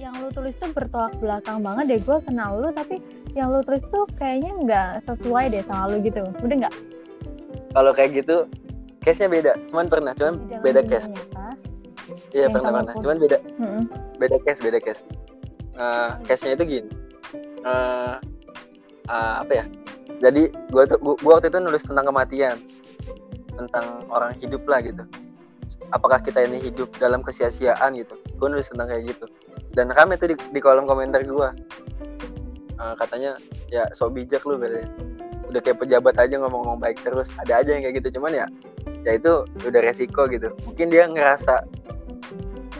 yang 0.02 0.18
lu 0.18 0.34
tulis 0.34 0.58
tuh 0.58 0.74
bertolak 0.74 1.14
belakang 1.22 1.62
banget 1.62 1.86
deh 1.94 2.02
gue 2.02 2.18
kenal 2.26 2.58
lu 2.58 2.74
tapi 2.74 2.98
yang 3.38 3.54
lu 3.54 3.62
tulis 3.62 3.86
tuh 3.86 4.10
kayaknya 4.18 4.52
nggak 4.66 4.90
sesuai 5.06 5.54
deh 5.54 5.62
sama 5.70 5.94
lu 5.94 6.02
gitu. 6.02 6.26
Udah 6.42 6.56
nggak? 6.66 6.76
Kalau 7.78 7.92
kayak 7.94 8.26
gitu 8.26 8.50
case 9.06 9.22
nya 9.22 9.30
beda. 9.30 9.54
Cuman 9.70 9.86
pernah 9.92 10.18
cuman 10.18 10.42
Dalam 10.50 10.64
beda 10.66 10.82
case 10.90 11.12
iya 12.32 12.48
pernah 12.48 12.72
pernah 12.72 12.96
cuman 13.00 13.18
beda 13.20 13.38
hmm. 13.60 13.84
beda 14.20 14.38
case 14.44 14.60
beda 14.64 14.80
case. 14.80 15.04
Uh, 15.76 16.20
case 16.28 16.44
nya 16.44 16.54
itu 16.60 16.64
gini. 16.68 16.90
Uh, 17.64 18.20
uh, 19.08 19.42
apa 19.42 19.64
ya? 19.64 19.66
Jadi 20.22 20.52
gua 20.70 20.84
tuh 20.86 21.00
gua, 21.00 21.16
gua 21.24 21.32
waktu 21.40 21.50
itu 21.50 21.60
nulis 21.64 21.84
tentang 21.84 22.06
kematian. 22.12 22.58
Tentang 23.56 24.06
orang 24.12 24.36
hidup 24.40 24.64
lah 24.68 24.84
gitu. 24.84 25.04
Apakah 25.96 26.20
kita 26.20 26.44
ini 26.44 26.60
hidup 26.60 26.92
dalam 27.00 27.24
kesia-siaan 27.24 27.96
gitu. 28.00 28.16
Gue 28.40 28.48
nulis 28.52 28.68
tentang 28.68 28.92
kayak 28.92 29.16
gitu. 29.16 29.26
Dan 29.72 29.92
rame 29.92 30.20
tuh 30.20 30.32
di, 30.32 30.36
di 30.36 30.60
kolom 30.60 30.84
komentar 30.84 31.24
gue 31.24 31.50
uh, 32.80 32.94
katanya 33.00 33.40
ya 33.72 33.88
so 33.96 34.12
bijak 34.12 34.44
lu 34.44 34.60
katanya. 34.60 34.88
Udah 35.52 35.60
kayak 35.64 35.84
pejabat 35.84 36.16
aja 36.20 36.40
ngomong-ngomong 36.40 36.80
baik 36.80 37.00
terus. 37.04 37.28
Ada 37.44 37.64
aja 37.64 37.70
yang 37.76 37.84
kayak 37.88 37.96
gitu. 38.04 38.20
Cuman 38.20 38.36
ya 38.36 38.46
ya 39.04 39.16
itu 39.16 39.46
udah 39.68 39.82
resiko 39.84 40.28
gitu. 40.28 40.54
Mungkin 40.68 40.92
dia 40.92 41.08
ngerasa 41.08 41.66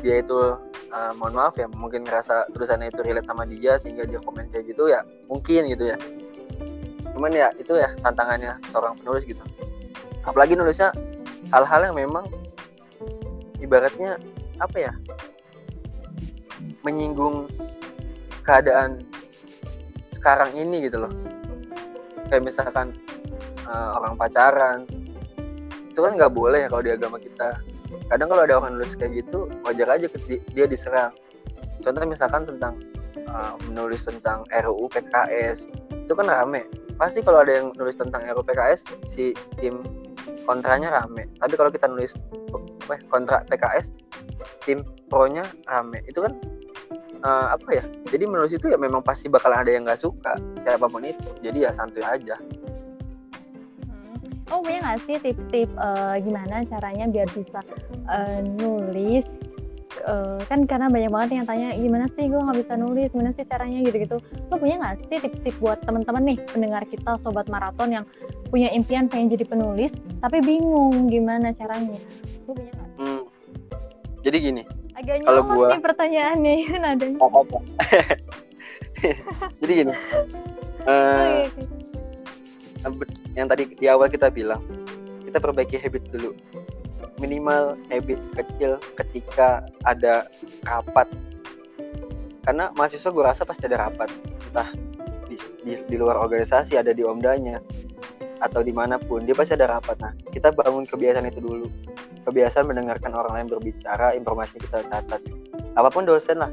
dia 0.02 0.22
itu 0.22 0.58
uh, 0.92 1.14
mohon 1.16 1.38
maaf 1.38 1.54
ya 1.56 1.70
mungkin 1.70 2.04
ngerasa 2.04 2.50
tulisannya 2.52 2.90
itu 2.90 3.02
relate 3.06 3.30
sama 3.30 3.46
dia 3.46 3.78
sehingga 3.78 4.04
dia 4.04 4.20
komen 4.22 4.50
kayak 4.50 4.74
gitu 4.74 4.90
ya 4.90 5.06
mungkin 5.30 5.70
gitu 5.70 5.94
ya. 5.94 5.98
Cuman 7.14 7.32
ya 7.32 7.54
itu 7.56 7.78
ya 7.78 7.94
tantangannya 8.02 8.58
seorang 8.66 8.98
penulis 8.98 9.24
gitu. 9.24 9.42
Apalagi 10.26 10.58
nulisnya 10.58 10.92
hal-hal 11.54 11.92
yang 11.92 11.96
memang 11.98 12.26
ibaratnya 13.62 14.18
apa 14.58 14.78
ya 14.78 14.94
menyinggung 16.82 17.50
keadaan 18.42 19.06
sekarang 20.02 20.54
ini 20.58 20.90
gitu 20.90 21.06
loh. 21.06 21.14
Kayak 22.30 22.44
misalkan 22.50 22.98
uh, 23.70 24.02
orang 24.02 24.18
pacaran. 24.18 24.90
Itu 25.92 26.08
kan 26.08 26.16
nggak 26.16 26.32
boleh 26.32 26.66
ya 26.66 26.68
kalau 26.72 26.84
di 26.84 26.92
agama 26.96 27.20
kita 27.20 27.60
kadang 28.12 28.28
kalau 28.32 28.44
ada 28.44 28.56
orang 28.60 28.80
nulis 28.80 28.96
kayak 28.96 29.24
gitu 29.26 29.48
wajar 29.64 29.88
aja 29.88 30.08
dia 30.30 30.66
diserang. 30.68 31.12
Contoh 31.82 32.04
misalkan 32.06 32.46
tentang 32.46 32.78
uh, 33.32 33.58
menulis 33.68 34.06
tentang 34.06 34.46
RUU 34.52 34.88
PKS 34.92 35.68
itu 35.92 36.14
kan 36.14 36.28
rame. 36.28 36.68
Pasti 37.00 37.26
kalau 37.26 37.42
ada 37.42 37.64
yang 37.64 37.68
nulis 37.76 37.98
tentang 37.98 38.22
RUU 38.28 38.46
PKS 38.46 38.92
si 39.10 39.34
tim 39.58 39.82
kontranya 40.46 40.92
rame. 40.92 41.28
Tapi 41.42 41.54
kalau 41.58 41.72
kita 41.74 41.90
nulis 41.90 42.18
ya, 42.88 42.98
kontra 43.10 43.42
PKS 43.50 43.96
tim 44.68 44.86
pro-nya 45.10 45.48
rame. 45.66 46.04
Itu 46.06 46.22
kan 46.22 46.38
uh, 47.26 47.58
apa 47.58 47.70
ya 47.82 47.84
jadi 48.10 48.30
menulis 48.30 48.54
itu 48.54 48.70
ya 48.70 48.78
memang 48.78 49.02
pasti 49.02 49.30
bakal 49.30 49.54
ada 49.54 49.70
yang 49.70 49.86
nggak 49.88 50.02
suka 50.02 50.38
siapa 50.62 50.86
pun 50.86 51.02
itu. 51.06 51.30
Jadi 51.42 51.66
ya 51.66 51.72
santuy 51.74 52.06
aja. 52.06 52.38
Oh 54.52 54.60
punya 54.62 54.80
nggak 54.84 55.00
sih 55.08 55.16
tips-tips 55.18 55.74
uh, 55.80 56.16
gimana 56.20 56.62
caranya 56.68 57.06
biar 57.08 57.28
bisa 57.32 57.60
uh, 58.06 58.40
nulis 58.60 59.24
uh, 60.06 60.40
kan 60.46 60.68
karena 60.68 60.92
banyak 60.92 61.12
banget 61.12 61.30
yang 61.40 61.46
tanya 61.48 61.70
gimana 61.74 62.06
sih 62.14 62.28
gue 62.28 62.40
nggak 62.40 62.60
bisa 62.68 62.74
nulis 62.76 63.08
gimana 63.12 63.32
sih 63.34 63.46
caranya 63.48 63.80
gitu-gitu 63.88 64.18
lo 64.22 64.56
punya 64.60 64.76
nggak 64.78 64.96
sih 65.08 65.18
tips-tips 65.24 65.58
buat 65.60 65.80
teman-teman 65.84 66.24
nih 66.36 66.38
pendengar 66.52 66.84
kita 66.88 67.16
sobat 67.24 67.48
maraton 67.48 67.90
yang 67.92 68.06
punya 68.52 68.68
impian 68.76 69.08
pengen 69.08 69.32
jadi 69.32 69.48
penulis 69.48 69.92
tapi 70.20 70.44
bingung 70.44 71.08
gimana 71.08 71.56
caranya 71.56 71.96
Lu 72.48 72.52
punya 72.58 72.72
nggak? 72.76 72.90
Hmm. 73.00 73.24
Jadi 74.22 74.38
gini, 74.38 74.64
agak 74.94 75.26
Kalau 75.26 75.42
gua- 75.50 75.74
nih 75.74 75.82
pertanyaannya 75.82 76.54
nadanya 76.84 77.20
apa 77.26 77.38
apa. 77.42 77.58
Jadi 79.66 79.72
gini, 79.74 79.94
eh, 80.92 81.50
oke. 81.50 81.81
Yang 83.38 83.48
tadi 83.48 83.70
di 83.72 83.88
awal 83.88 84.10
kita 84.12 84.28
bilang, 84.34 84.62
kita 85.26 85.38
perbaiki 85.38 85.80
habit 85.80 86.04
dulu. 86.12 86.36
Minimal 87.22 87.78
habit 87.94 88.20
kecil 88.34 88.82
ketika 88.98 89.66
ada 89.86 90.26
rapat. 90.66 91.06
Karena 92.42 92.74
mahasiswa 92.74 93.14
gue 93.14 93.24
rasa 93.24 93.46
pasti 93.46 93.70
ada 93.70 93.86
rapat, 93.86 94.10
entah 94.50 94.70
di, 95.30 95.38
di, 95.62 95.74
di 95.86 95.96
luar 95.96 96.18
organisasi 96.18 96.76
ada 96.76 96.90
di 96.92 97.06
omdanya 97.06 97.62
atau 98.42 98.66
di 98.66 98.74
mana 98.74 98.98
pun 98.98 99.24
dia 99.24 99.38
pasti 99.38 99.54
ada 99.54 99.78
rapat. 99.78 100.02
Nah 100.02 100.12
kita 100.34 100.50
bangun 100.50 100.90
kebiasaan 100.90 101.30
itu 101.30 101.38
dulu, 101.38 101.70
kebiasaan 102.26 102.66
mendengarkan 102.66 103.14
orang 103.14 103.38
lain 103.38 103.48
berbicara, 103.54 104.18
informasi 104.18 104.58
kita 104.58 104.82
catat. 104.90 105.22
Apa 105.78 105.94
pun 105.94 106.10
dosen 106.10 106.42
lah, 106.42 106.50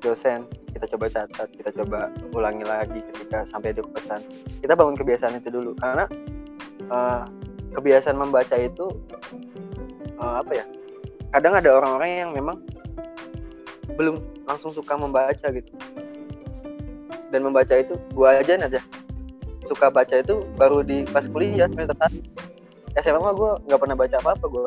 dosen 0.00 0.48
kita 0.72 0.86
coba 0.96 1.06
catat, 1.10 1.48
kita 1.54 1.70
coba 1.74 1.98
ulangi 2.34 2.64
lagi 2.64 3.00
ketika 3.12 3.44
sampai 3.44 3.74
di 3.74 3.82
pesan. 3.82 4.20
Kita 4.62 4.72
bangun 4.78 4.96
kebiasaan 4.96 5.38
itu 5.38 5.48
dulu 5.50 5.74
karena 5.78 6.04
eh, 6.90 7.22
kebiasaan 7.74 8.16
membaca 8.16 8.56
itu 8.58 8.86
eh, 10.18 10.34
apa 10.40 10.52
ya? 10.54 10.64
Kadang 11.30 11.54
ada 11.58 11.70
orang-orang 11.78 12.10
yang 12.26 12.30
memang 12.34 12.58
belum 13.94 14.22
langsung 14.46 14.74
suka 14.74 14.98
membaca 14.98 15.46
gitu. 15.52 15.72
Dan 17.30 17.46
membaca 17.46 17.78
itu 17.78 17.94
gua 18.10 18.42
aja 18.42 18.58
aja 18.58 18.82
suka 19.70 19.86
baca 19.86 20.18
itu 20.18 20.42
baru 20.58 20.82
di 20.82 21.06
pas 21.06 21.30
kuliah 21.30 21.70
semester 21.70 21.94
satu. 21.94 22.18
SMA 22.98 23.22
mah 23.22 23.34
gue 23.38 23.50
nggak 23.70 23.78
pernah 23.78 23.94
baca 23.94 24.16
apa-apa 24.18 24.46
gue. 24.50 24.66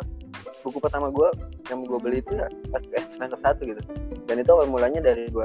Buku 0.64 0.80
pertama 0.80 1.12
gue 1.12 1.28
yang 1.68 1.84
gue 1.84 2.00
beli 2.00 2.24
itu 2.24 2.40
ya 2.40 2.48
pas 2.72 2.80
semester 3.12 3.36
satu 3.36 3.68
gitu. 3.68 3.84
Dan 4.24 4.40
itu 4.40 4.50
awal 4.56 4.72
mulanya 4.72 5.04
dari 5.04 5.28
gue 5.28 5.44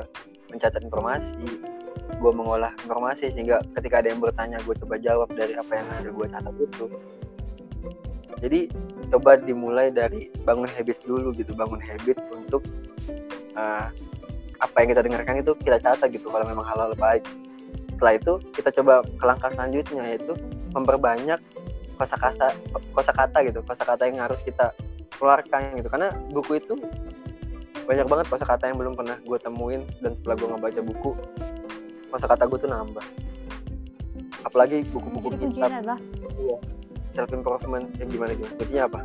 mencatat 0.49 0.81
informasi, 0.81 1.61
gue 2.19 2.33
mengolah 2.33 2.73
informasi 2.85 3.31
sehingga 3.31 3.61
ketika 3.79 4.01
ada 4.01 4.09
yang 4.11 4.21
bertanya 4.21 4.59
gue 4.65 4.75
coba 4.81 4.97
jawab 4.99 5.29
dari 5.37 5.55
apa 5.55 5.73
yang 5.77 5.87
ada 6.01 6.09
gue 6.11 6.27
catat 6.27 6.55
itu. 6.57 6.87
Jadi 8.39 8.61
coba 9.11 9.37
dimulai 9.41 9.91
dari 9.91 10.31
bangun 10.47 10.71
habits 10.71 11.03
dulu 11.03 11.35
gitu, 11.35 11.53
bangun 11.53 11.81
habits 11.83 12.25
untuk 12.33 12.63
uh, 13.59 13.91
apa 14.59 14.77
yang 14.83 14.89
kita 14.95 15.03
dengarkan 15.07 15.35
itu 15.43 15.53
kita 15.59 15.79
catat 15.79 16.09
gitu 16.11 16.27
kalau 16.31 16.47
memang 16.47 16.67
hal-hal 16.67 16.95
baik. 16.99 17.27
Setelah 17.95 18.15
itu 18.15 18.33
kita 18.55 18.71
coba 18.81 19.03
ke 19.03 19.25
langkah 19.27 19.51
selanjutnya 19.51 20.03
yaitu 20.15 20.33
memperbanyak 20.71 21.43
kosakata 21.99 22.55
kosakata 22.95 23.39
gitu, 23.43 23.59
kosakata 23.67 24.07
yang 24.07 24.23
harus 24.23 24.39
kita 24.43 24.71
keluarkan 25.19 25.75
gitu. 25.79 25.91
Karena 25.91 26.15
buku 26.31 26.63
itu 26.63 26.79
banyak 27.89 28.05
banget 28.05 28.27
kosakata 28.29 28.69
yang 28.69 28.77
belum 28.77 28.93
pernah 28.95 29.17
gue 29.19 29.39
temuin 29.41 29.83
dan 30.05 30.13
setelah 30.13 30.37
gue 30.37 30.49
ngebaca 30.53 30.81
buku 30.85 31.11
kosakata 32.09 32.45
gue 32.45 32.59
tuh 32.61 32.71
nambah. 32.71 33.05
Apalagi 34.45 34.85
buku-buku 34.93 35.35
kitab 35.35 35.73
adalah 35.73 35.99
self 37.11 37.33
improvement 37.33 37.89
yang 37.99 38.09
gimana 38.09 38.37
gimana 38.37 38.53
kuncinya 38.55 38.85
apa 38.87 39.01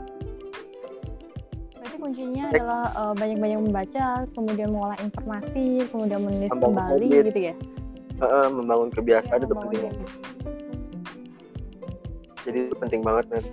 berarti 1.74 1.98
kuncinya 1.98 2.44
Baik. 2.46 2.56
adalah 2.60 2.84
eh, 2.92 3.13
banyak-banyak 3.18 3.60
membaca 3.63 4.06
kemudian 4.36 4.70
mengolah 4.70 4.98
informasi 5.02 5.66
kemudian 5.90 6.20
menulis 6.22 6.50
kembali 6.52 7.08
habit. 7.10 7.25
gitu 7.32 7.40
ya 7.52 7.56
Heeh, 8.13 8.48
membangun 8.54 8.89
kebiasaan 8.93 9.39
Iya, 9.41 9.46
itu 9.48 9.54
membangun 9.56 9.72
penting 9.74 9.84
habit. 9.89 10.10
jadi 12.43 12.58
itu 12.60 12.76
penting 12.78 13.02
banget 13.02 13.26
Nats. 13.32 13.52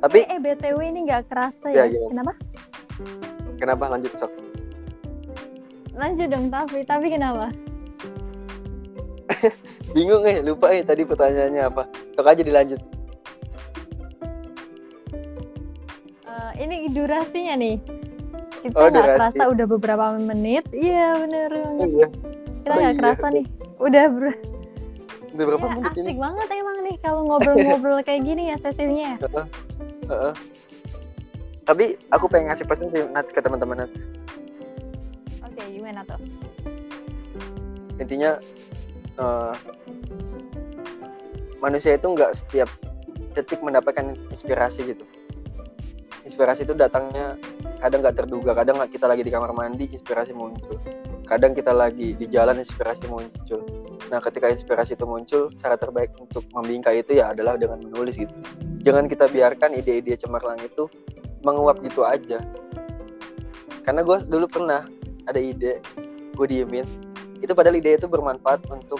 Tapi- 0.00 0.24
eh 0.24 0.38
BTW 0.38 0.78
ini 0.82 1.04
nggak 1.04 1.22
kerasa 1.26 1.66
Ya, 1.68 1.84
ya. 1.84 1.92
gimana? 1.92 2.08
Kenapa? 2.10 2.32
kenapa 3.56 3.84
lanjut 3.88 4.12
sok 4.14 4.32
Lanjut 5.92 6.28
dong, 6.28 6.48
tapi 6.48 6.80
tapi 6.82 7.06
kenapa? 7.08 7.52
bingung 9.94 10.24
eh 10.24 10.40
lupa 10.40 10.70
eh 10.70 10.80
tadi 10.80 11.02
pertanyaannya 11.02 11.62
apa 11.64 11.82
sok 12.14 12.26
aja 12.26 12.40
dilanjut 12.40 12.80
Eh, 16.22 16.52
ini 16.62 16.86
durasinya 16.88 17.54
nih. 17.54 17.76
Kita 18.60 18.76
Oh, 18.76 18.86
nggak 18.86 18.92
durasi. 18.94 19.16
kerasa 19.18 19.42
udah 19.50 19.66
beberapa 19.68 20.04
menit. 20.16 20.64
Iya 20.70 21.18
bener 21.18 21.50
oh, 21.50 21.82
iya 21.82 22.06
Kita 22.60 22.70
oh, 22.70 22.76
nggak 22.76 22.92
iya. 22.92 23.00
kerasa 23.00 23.26
nih. 23.30 23.44
Udah 23.78 24.04
ber 24.08 24.24
udah 25.30 25.44
berapa 25.46 25.62
ya, 25.62 25.72
menit 25.72 25.92
ini 25.92 26.02
asik 26.04 26.18
banget 26.18 26.48
emang 26.50 26.76
nih 26.82 26.96
kalau 27.00 27.20
ngobrol-ngobrol 27.24 27.98
kayak 28.02 28.22
gini 28.22 28.42
ya 28.50 28.56
sesinya. 28.58 29.12
Heeh. 30.10 30.34
tapi 31.64 31.94
aku 32.10 32.26
pengen 32.26 32.50
ngasih 32.50 32.66
pesan 32.66 32.90
sih 32.90 33.06
Nats 33.14 33.30
ke 33.30 33.38
teman-teman 33.38 33.86
Nats 33.86 34.10
Oke, 35.46 35.62
gimana 35.70 36.02
tuh? 36.02 36.18
intinya 38.00 38.40
eh, 39.20 39.54
manusia 41.60 41.94
itu 41.94 42.10
nggak 42.10 42.32
setiap 42.32 42.68
detik 43.36 43.60
mendapatkan 43.62 44.16
inspirasi 44.32 44.96
gitu 44.96 45.04
inspirasi 46.24 46.64
itu 46.66 46.74
datangnya 46.74 47.36
kadang 47.78 48.02
nggak 48.02 48.16
terduga 48.16 48.52
kadang 48.56 48.80
kita 48.88 49.06
lagi 49.06 49.22
di 49.22 49.32
kamar 49.32 49.52
mandi 49.52 49.86
inspirasi 49.88 50.34
muncul 50.34 50.80
kadang 51.28 51.54
kita 51.54 51.70
lagi 51.70 52.16
di 52.16 52.26
jalan 52.26 52.58
inspirasi 52.58 53.06
muncul 53.06 53.62
nah 54.10 54.18
ketika 54.18 54.50
inspirasi 54.50 54.98
itu 54.98 55.06
muncul 55.06 55.54
cara 55.54 55.78
terbaik 55.78 56.10
untuk 56.18 56.42
membingkai 56.50 56.98
itu 57.00 57.22
ya 57.22 57.30
adalah 57.30 57.54
dengan 57.54 57.78
menulis 57.78 58.18
gitu. 58.18 58.34
Jangan 58.82 59.06
kita 59.06 59.30
biarkan 59.30 59.78
ide-ide 59.78 60.18
cemerlang 60.18 60.58
itu 60.58 60.90
menguap 61.46 61.78
gitu 61.86 62.02
aja. 62.02 62.42
Karena 63.86 64.02
gue 64.02 64.18
dulu 64.26 64.50
pernah 64.50 64.82
ada 65.30 65.38
ide 65.38 65.78
gue 66.34 66.46
diemin 66.50 66.84
itu 67.40 67.52
padahal 67.54 67.78
ide 67.78 67.96
itu 67.96 68.10
bermanfaat 68.10 68.66
untuk 68.66 68.98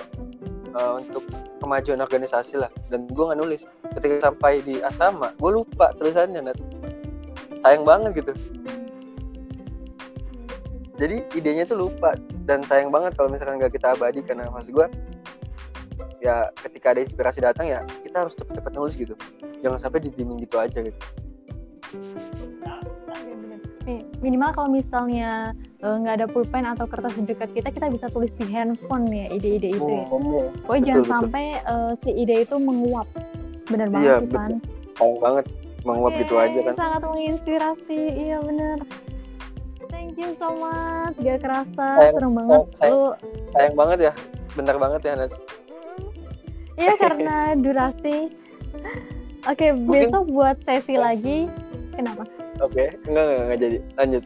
eh, 0.71 0.93
untuk 0.95 1.27
kemajuan 1.59 2.01
organisasi 2.01 2.63
lah 2.63 2.71
dan 2.89 3.11
gue 3.11 3.25
nggak 3.27 3.41
nulis. 3.43 3.67
Ketika 3.99 4.31
sampai 4.31 4.63
di 4.63 4.79
asrama 4.79 5.35
gue 5.43 5.51
lupa 5.51 5.91
tulisannya 5.99 6.47
Nat. 6.47 6.59
sayang 7.61 7.85
banget 7.85 8.25
gitu 8.25 8.33
jadi 11.01 11.25
idenya 11.33 11.65
tuh 11.65 11.89
lupa 11.89 12.13
dan 12.45 12.61
sayang 12.63 12.93
banget 12.93 13.17
kalau 13.17 13.33
misalkan 13.33 13.57
nggak 13.57 13.73
kita 13.73 13.97
abadi 13.97 14.21
karena 14.21 14.45
maksud 14.53 14.71
gue 14.71 14.87
ya 16.21 16.53
ketika 16.61 16.93
ada 16.93 17.01
inspirasi 17.01 17.41
datang 17.41 17.67
ya 17.67 17.81
kita 18.05 18.21
harus 18.21 18.37
cepet-cepet 18.37 18.73
nulis 18.77 18.95
gitu 18.95 19.17
jangan 19.65 19.81
sampai 19.81 20.05
didiemin 20.05 20.37
gitu 20.39 20.61
aja 20.61 20.85
gitu. 20.85 21.01
Nih, 23.81 24.05
minimal 24.21 24.53
kalau 24.53 24.69
misalnya 24.69 25.57
eh, 25.81 25.97
nggak 25.97 26.15
ada 26.21 26.27
pulpen 26.29 26.69
atau 26.69 26.85
kertas 26.85 27.17
di 27.17 27.25
dekat 27.25 27.49
kita, 27.57 27.73
kita 27.73 27.89
bisa 27.89 28.07
tulis 28.13 28.29
di 28.37 28.45
handphone 28.45 29.09
ya 29.09 29.33
ide-ide 29.33 29.73
itu 29.73 29.81
ya. 29.89 30.05
Oh, 30.13 30.53
Pokoknya 30.63 30.69
betul, 30.69 30.85
jangan 30.85 31.01
betul. 31.01 31.13
sampai 31.17 31.45
eh, 31.59 31.93
si 32.05 32.11
ide 32.15 32.35
itu 32.45 32.57
menguap. 32.61 33.09
Bener 33.67 33.89
banget 33.89 34.05
Iya, 34.07 34.17
sih. 34.21 34.29
Pan. 34.31 34.53
sayang 35.01 35.17
banget 35.19 35.45
menguap 35.81 36.13
gitu 36.21 36.35
Oke, 36.37 36.45
aja 36.45 36.59
kan 36.61 36.75
Sangat 36.77 37.03
menginspirasi, 37.09 37.99
iya 38.21 38.37
bener. 38.45 38.79
Thank 40.01 40.17
you 40.17 40.33
so 40.35 40.57
much, 40.57 41.13
gak 41.19 41.39
kerasa, 41.39 41.77
Sayang- 41.93 42.15
serem 42.15 42.33
banget. 42.35 42.61
sayang- 42.73 42.89
Lu, 42.91 43.01
sayang 43.53 43.77
banget 43.77 43.99
ya 44.01 44.13
bener 44.51 44.77
banget 44.77 45.01
ya 45.05 45.13
Nats 45.15 45.37
iya 46.75 46.97
karena 46.97 47.37
durasi. 47.55 48.33
Oke, 49.43 49.67
besok 49.87 50.25
buat 50.27 50.57
sesi 50.65 50.97
lagi. 50.97 51.45
Kenapa? 51.93 52.25
Oke, 52.59 52.97
enggak, 53.05 53.21
enggak, 53.23 53.41
enggak 53.43 53.59
jadi. 53.59 53.79
Lanjut. 53.95 54.23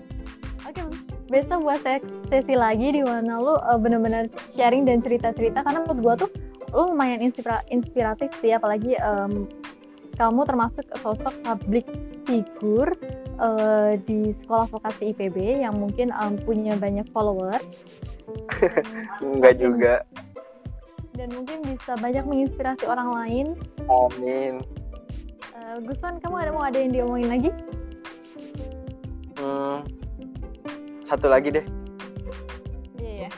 Oke, 0.65 0.81
besok 1.29 1.59
buat 1.61 1.81
se- 1.83 2.03
sesi 2.29 2.55
lagi 2.55 2.89
di 2.93 3.03
mana 3.03 3.37
lu 3.37 3.53
uh, 3.53 3.75
bener-bener 3.75 4.27
sharing 4.49 4.83
dan 4.83 4.99
cerita-cerita 4.99 5.61
karena 5.61 5.83
menurut 5.83 5.99
gua 6.01 6.15
tuh 6.17 6.31
lu 6.71 6.91
lumayan 6.91 7.19
inspira- 7.21 7.67
inspiratif 7.69 8.31
sih 8.39 8.51
apalagi 8.51 8.95
em, 8.95 9.51
kamu 10.15 10.41
termasuk 10.45 10.87
sosok 10.97 11.35
public 11.43 11.87
figure 12.25 12.93
uh, 13.39 13.95
di 14.05 14.33
sekolah 14.43 14.67
vokasi 14.69 15.13
IPB 15.13 15.63
yang 15.63 15.77
mungkin 15.77 16.11
em, 16.11 16.37
punya 16.41 16.75
banyak 16.75 17.07
followers 17.13 17.65
Enggak 19.25 19.61
juga. 19.61 19.95
dan 21.15 21.31
mungkin 21.31 21.63
bisa 21.63 21.95
banyak 21.95 22.27
menginspirasi 22.27 22.91
orang 22.91 23.15
lain. 23.15 23.47
Amin. 23.87 24.59
Uh, 25.55 25.79
Gusman, 25.87 26.19
kamu 26.19 26.43
ada 26.43 26.51
mau 26.51 26.67
ada 26.67 26.75
yang 26.75 26.91
diomongin 26.91 27.31
lagi? 27.31 27.51
Hmm, 29.39 29.87
satu 31.07 31.31
lagi 31.31 31.55
deh. 31.55 31.67
Iya 32.99 33.29
ya. 33.29 33.31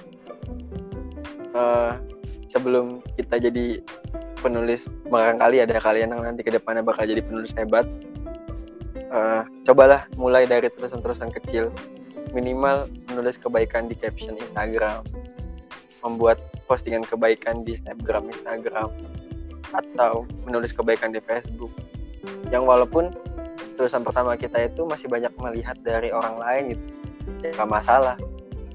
Eh, 1.52 1.92
sebelum 2.48 3.04
kita 3.20 3.36
jadi 3.44 3.84
penulis, 4.40 4.88
barangkali 5.12 5.60
ada 5.60 5.76
kalian 5.76 6.16
yang 6.16 6.22
nanti 6.24 6.40
ke 6.46 6.52
depannya 6.56 6.80
bakal 6.80 7.04
jadi 7.04 7.20
penulis 7.20 7.52
hebat. 7.56 7.84
Eh, 9.06 9.42
cobalah 9.62 10.10
mulai 10.18 10.50
dari 10.50 10.66
tulisan-tulisan 10.66 11.30
kecil. 11.30 11.70
Minimal 12.34 12.90
menulis 13.06 13.38
kebaikan 13.38 13.86
di 13.86 13.94
caption 13.94 14.34
Instagram. 14.34 15.06
membuat 16.04 16.38
postingan 16.70 17.02
kebaikan 17.02 17.66
di 17.66 17.74
Snapgram, 17.74 18.30
Instagram, 18.30 18.94
atau 19.74 20.22
menulis 20.46 20.70
kebaikan 20.70 21.10
di 21.10 21.18
Facebook. 21.18 21.72
Yang 22.46 22.62
walaupun 22.62 23.10
tulisan 23.74 24.06
pertama 24.06 24.38
kita 24.38 24.70
itu 24.70 24.86
masih 24.86 25.10
banyak 25.10 25.34
melihat 25.42 25.74
dari 25.82 26.14
orang 26.14 26.38
lain 26.38 26.62
gitu, 26.78 26.84
ya 27.42 27.50
gak 27.58 27.70
masalah. 27.74 28.14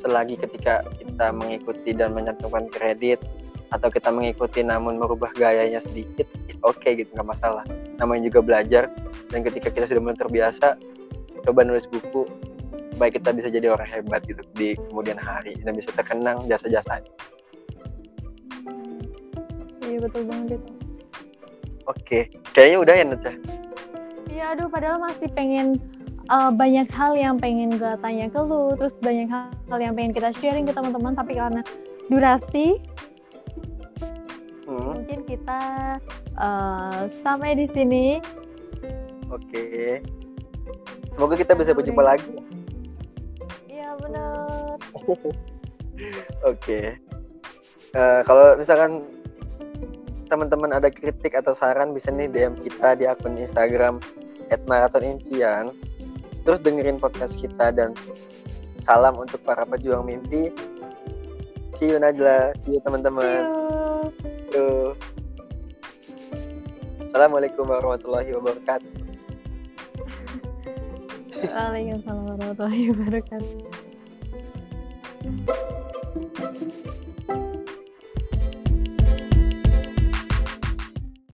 Selagi 0.04 0.44
ketika 0.44 0.84
kita 1.00 1.32
mengikuti 1.32 1.96
dan 1.96 2.12
menyantumkan 2.12 2.67
kredit 2.67 3.24
atau 3.72 3.88
kita 3.88 4.12
mengikuti 4.12 4.60
namun 4.60 5.00
merubah 5.00 5.32
gayanya 5.32 5.80
sedikit, 5.80 6.28
oke 6.67 6.84
okay 6.84 7.00
gitu, 7.00 7.15
nggak 7.15 7.32
masalah. 7.32 7.63
Namanya 7.97 8.32
juga 8.32 8.39
belajar 8.45 8.84
dan 9.34 9.41
ketika 9.43 9.73
kita 9.73 9.86
sudah 9.89 10.01
mulai 10.01 10.17
terbiasa, 10.17 10.80
coba 11.47 11.62
nulis 11.65 11.89
buku, 11.89 12.27
baik 13.01 13.17
kita 13.17 13.34
bisa 13.34 13.49
jadi 13.49 13.73
orang 13.73 13.89
hebat 13.89 14.21
gitu 14.30 14.41
di 14.56 14.77
kemudian 14.77 15.17
hari 15.17 15.58
dan 15.65 15.73
bisa 15.73 15.89
terkenang 15.95 16.45
jasa-jasanya. 16.45 17.10
Iya 19.82 19.97
betul 20.08 20.23
banget 20.30 20.62
itu. 20.62 20.71
Oke, 21.89 22.19
kayaknya 22.54 22.77
udah 22.80 22.95
ya 22.95 23.04
Nut 23.04 23.25
Iya, 24.32 24.43
aduh 24.56 24.71
padahal 24.71 25.04
masih 25.04 25.27
pengen 25.34 25.82
uh, 26.32 26.54
banyak 26.54 26.88
hal 26.95 27.17
yang 27.19 27.36
pengen 27.36 27.75
gue 27.75 27.93
tanya 27.99 28.32
ke 28.32 28.39
lu, 28.39 28.71
terus 28.80 28.95
banyak 29.04 29.27
hal, 29.27 29.51
hal 29.67 29.80
yang 29.84 29.93
pengen 29.97 30.15
kita 30.15 30.30
sharing 30.32 30.63
ke 30.63 30.71
teman-teman, 30.71 31.12
tapi 31.17 31.36
karena 31.36 31.62
durasi. 32.08 32.80
Mungkin 34.82 35.20
kita 35.30 35.62
uh, 36.36 37.08
sampai 37.22 37.56
di 37.56 37.70
sini. 37.70 38.06
Oke. 39.32 40.02
Semoga 41.13 41.36
kita 41.39 41.54
bisa 41.56 41.72
berjumpa 41.72 42.04
lagi. 42.04 42.36
Iya 43.70 43.96
benar. 44.02 44.76
Oke. 46.52 46.98
Uh, 47.91 48.22
kalau 48.24 48.56
misalkan 48.56 49.04
teman-teman 50.32 50.72
ada 50.72 50.88
kritik 50.88 51.36
atau 51.36 51.52
saran 51.52 51.91
bisa 51.91 52.08
nih 52.08 52.32
DM 52.32 52.56
kita 52.63 52.96
di 52.96 53.04
akun 53.04 53.36
Instagram 53.36 54.00
@marathonimpian. 54.67 55.76
Terus 56.48 56.63
dengerin 56.63 56.98
podcast 56.98 57.38
kita 57.38 57.76
dan 57.76 57.94
salam 58.80 59.20
untuk 59.20 59.44
para 59.44 59.67
pejuang 59.67 60.08
mimpi. 60.08 60.50
See 61.76 61.91
you 61.91 62.00
Najla, 62.00 62.56
see 62.63 62.80
you 62.80 62.82
teman-teman. 62.82 63.46
You. 64.51 64.99
Assalamualaikum 67.07 67.71
warahmatullahi 67.71 68.35
wabarakatuh. 68.35 68.91
Waalaikumsalam 71.55 72.23
warahmatullahi 72.35 72.91
wabarakatuh. 72.91 73.55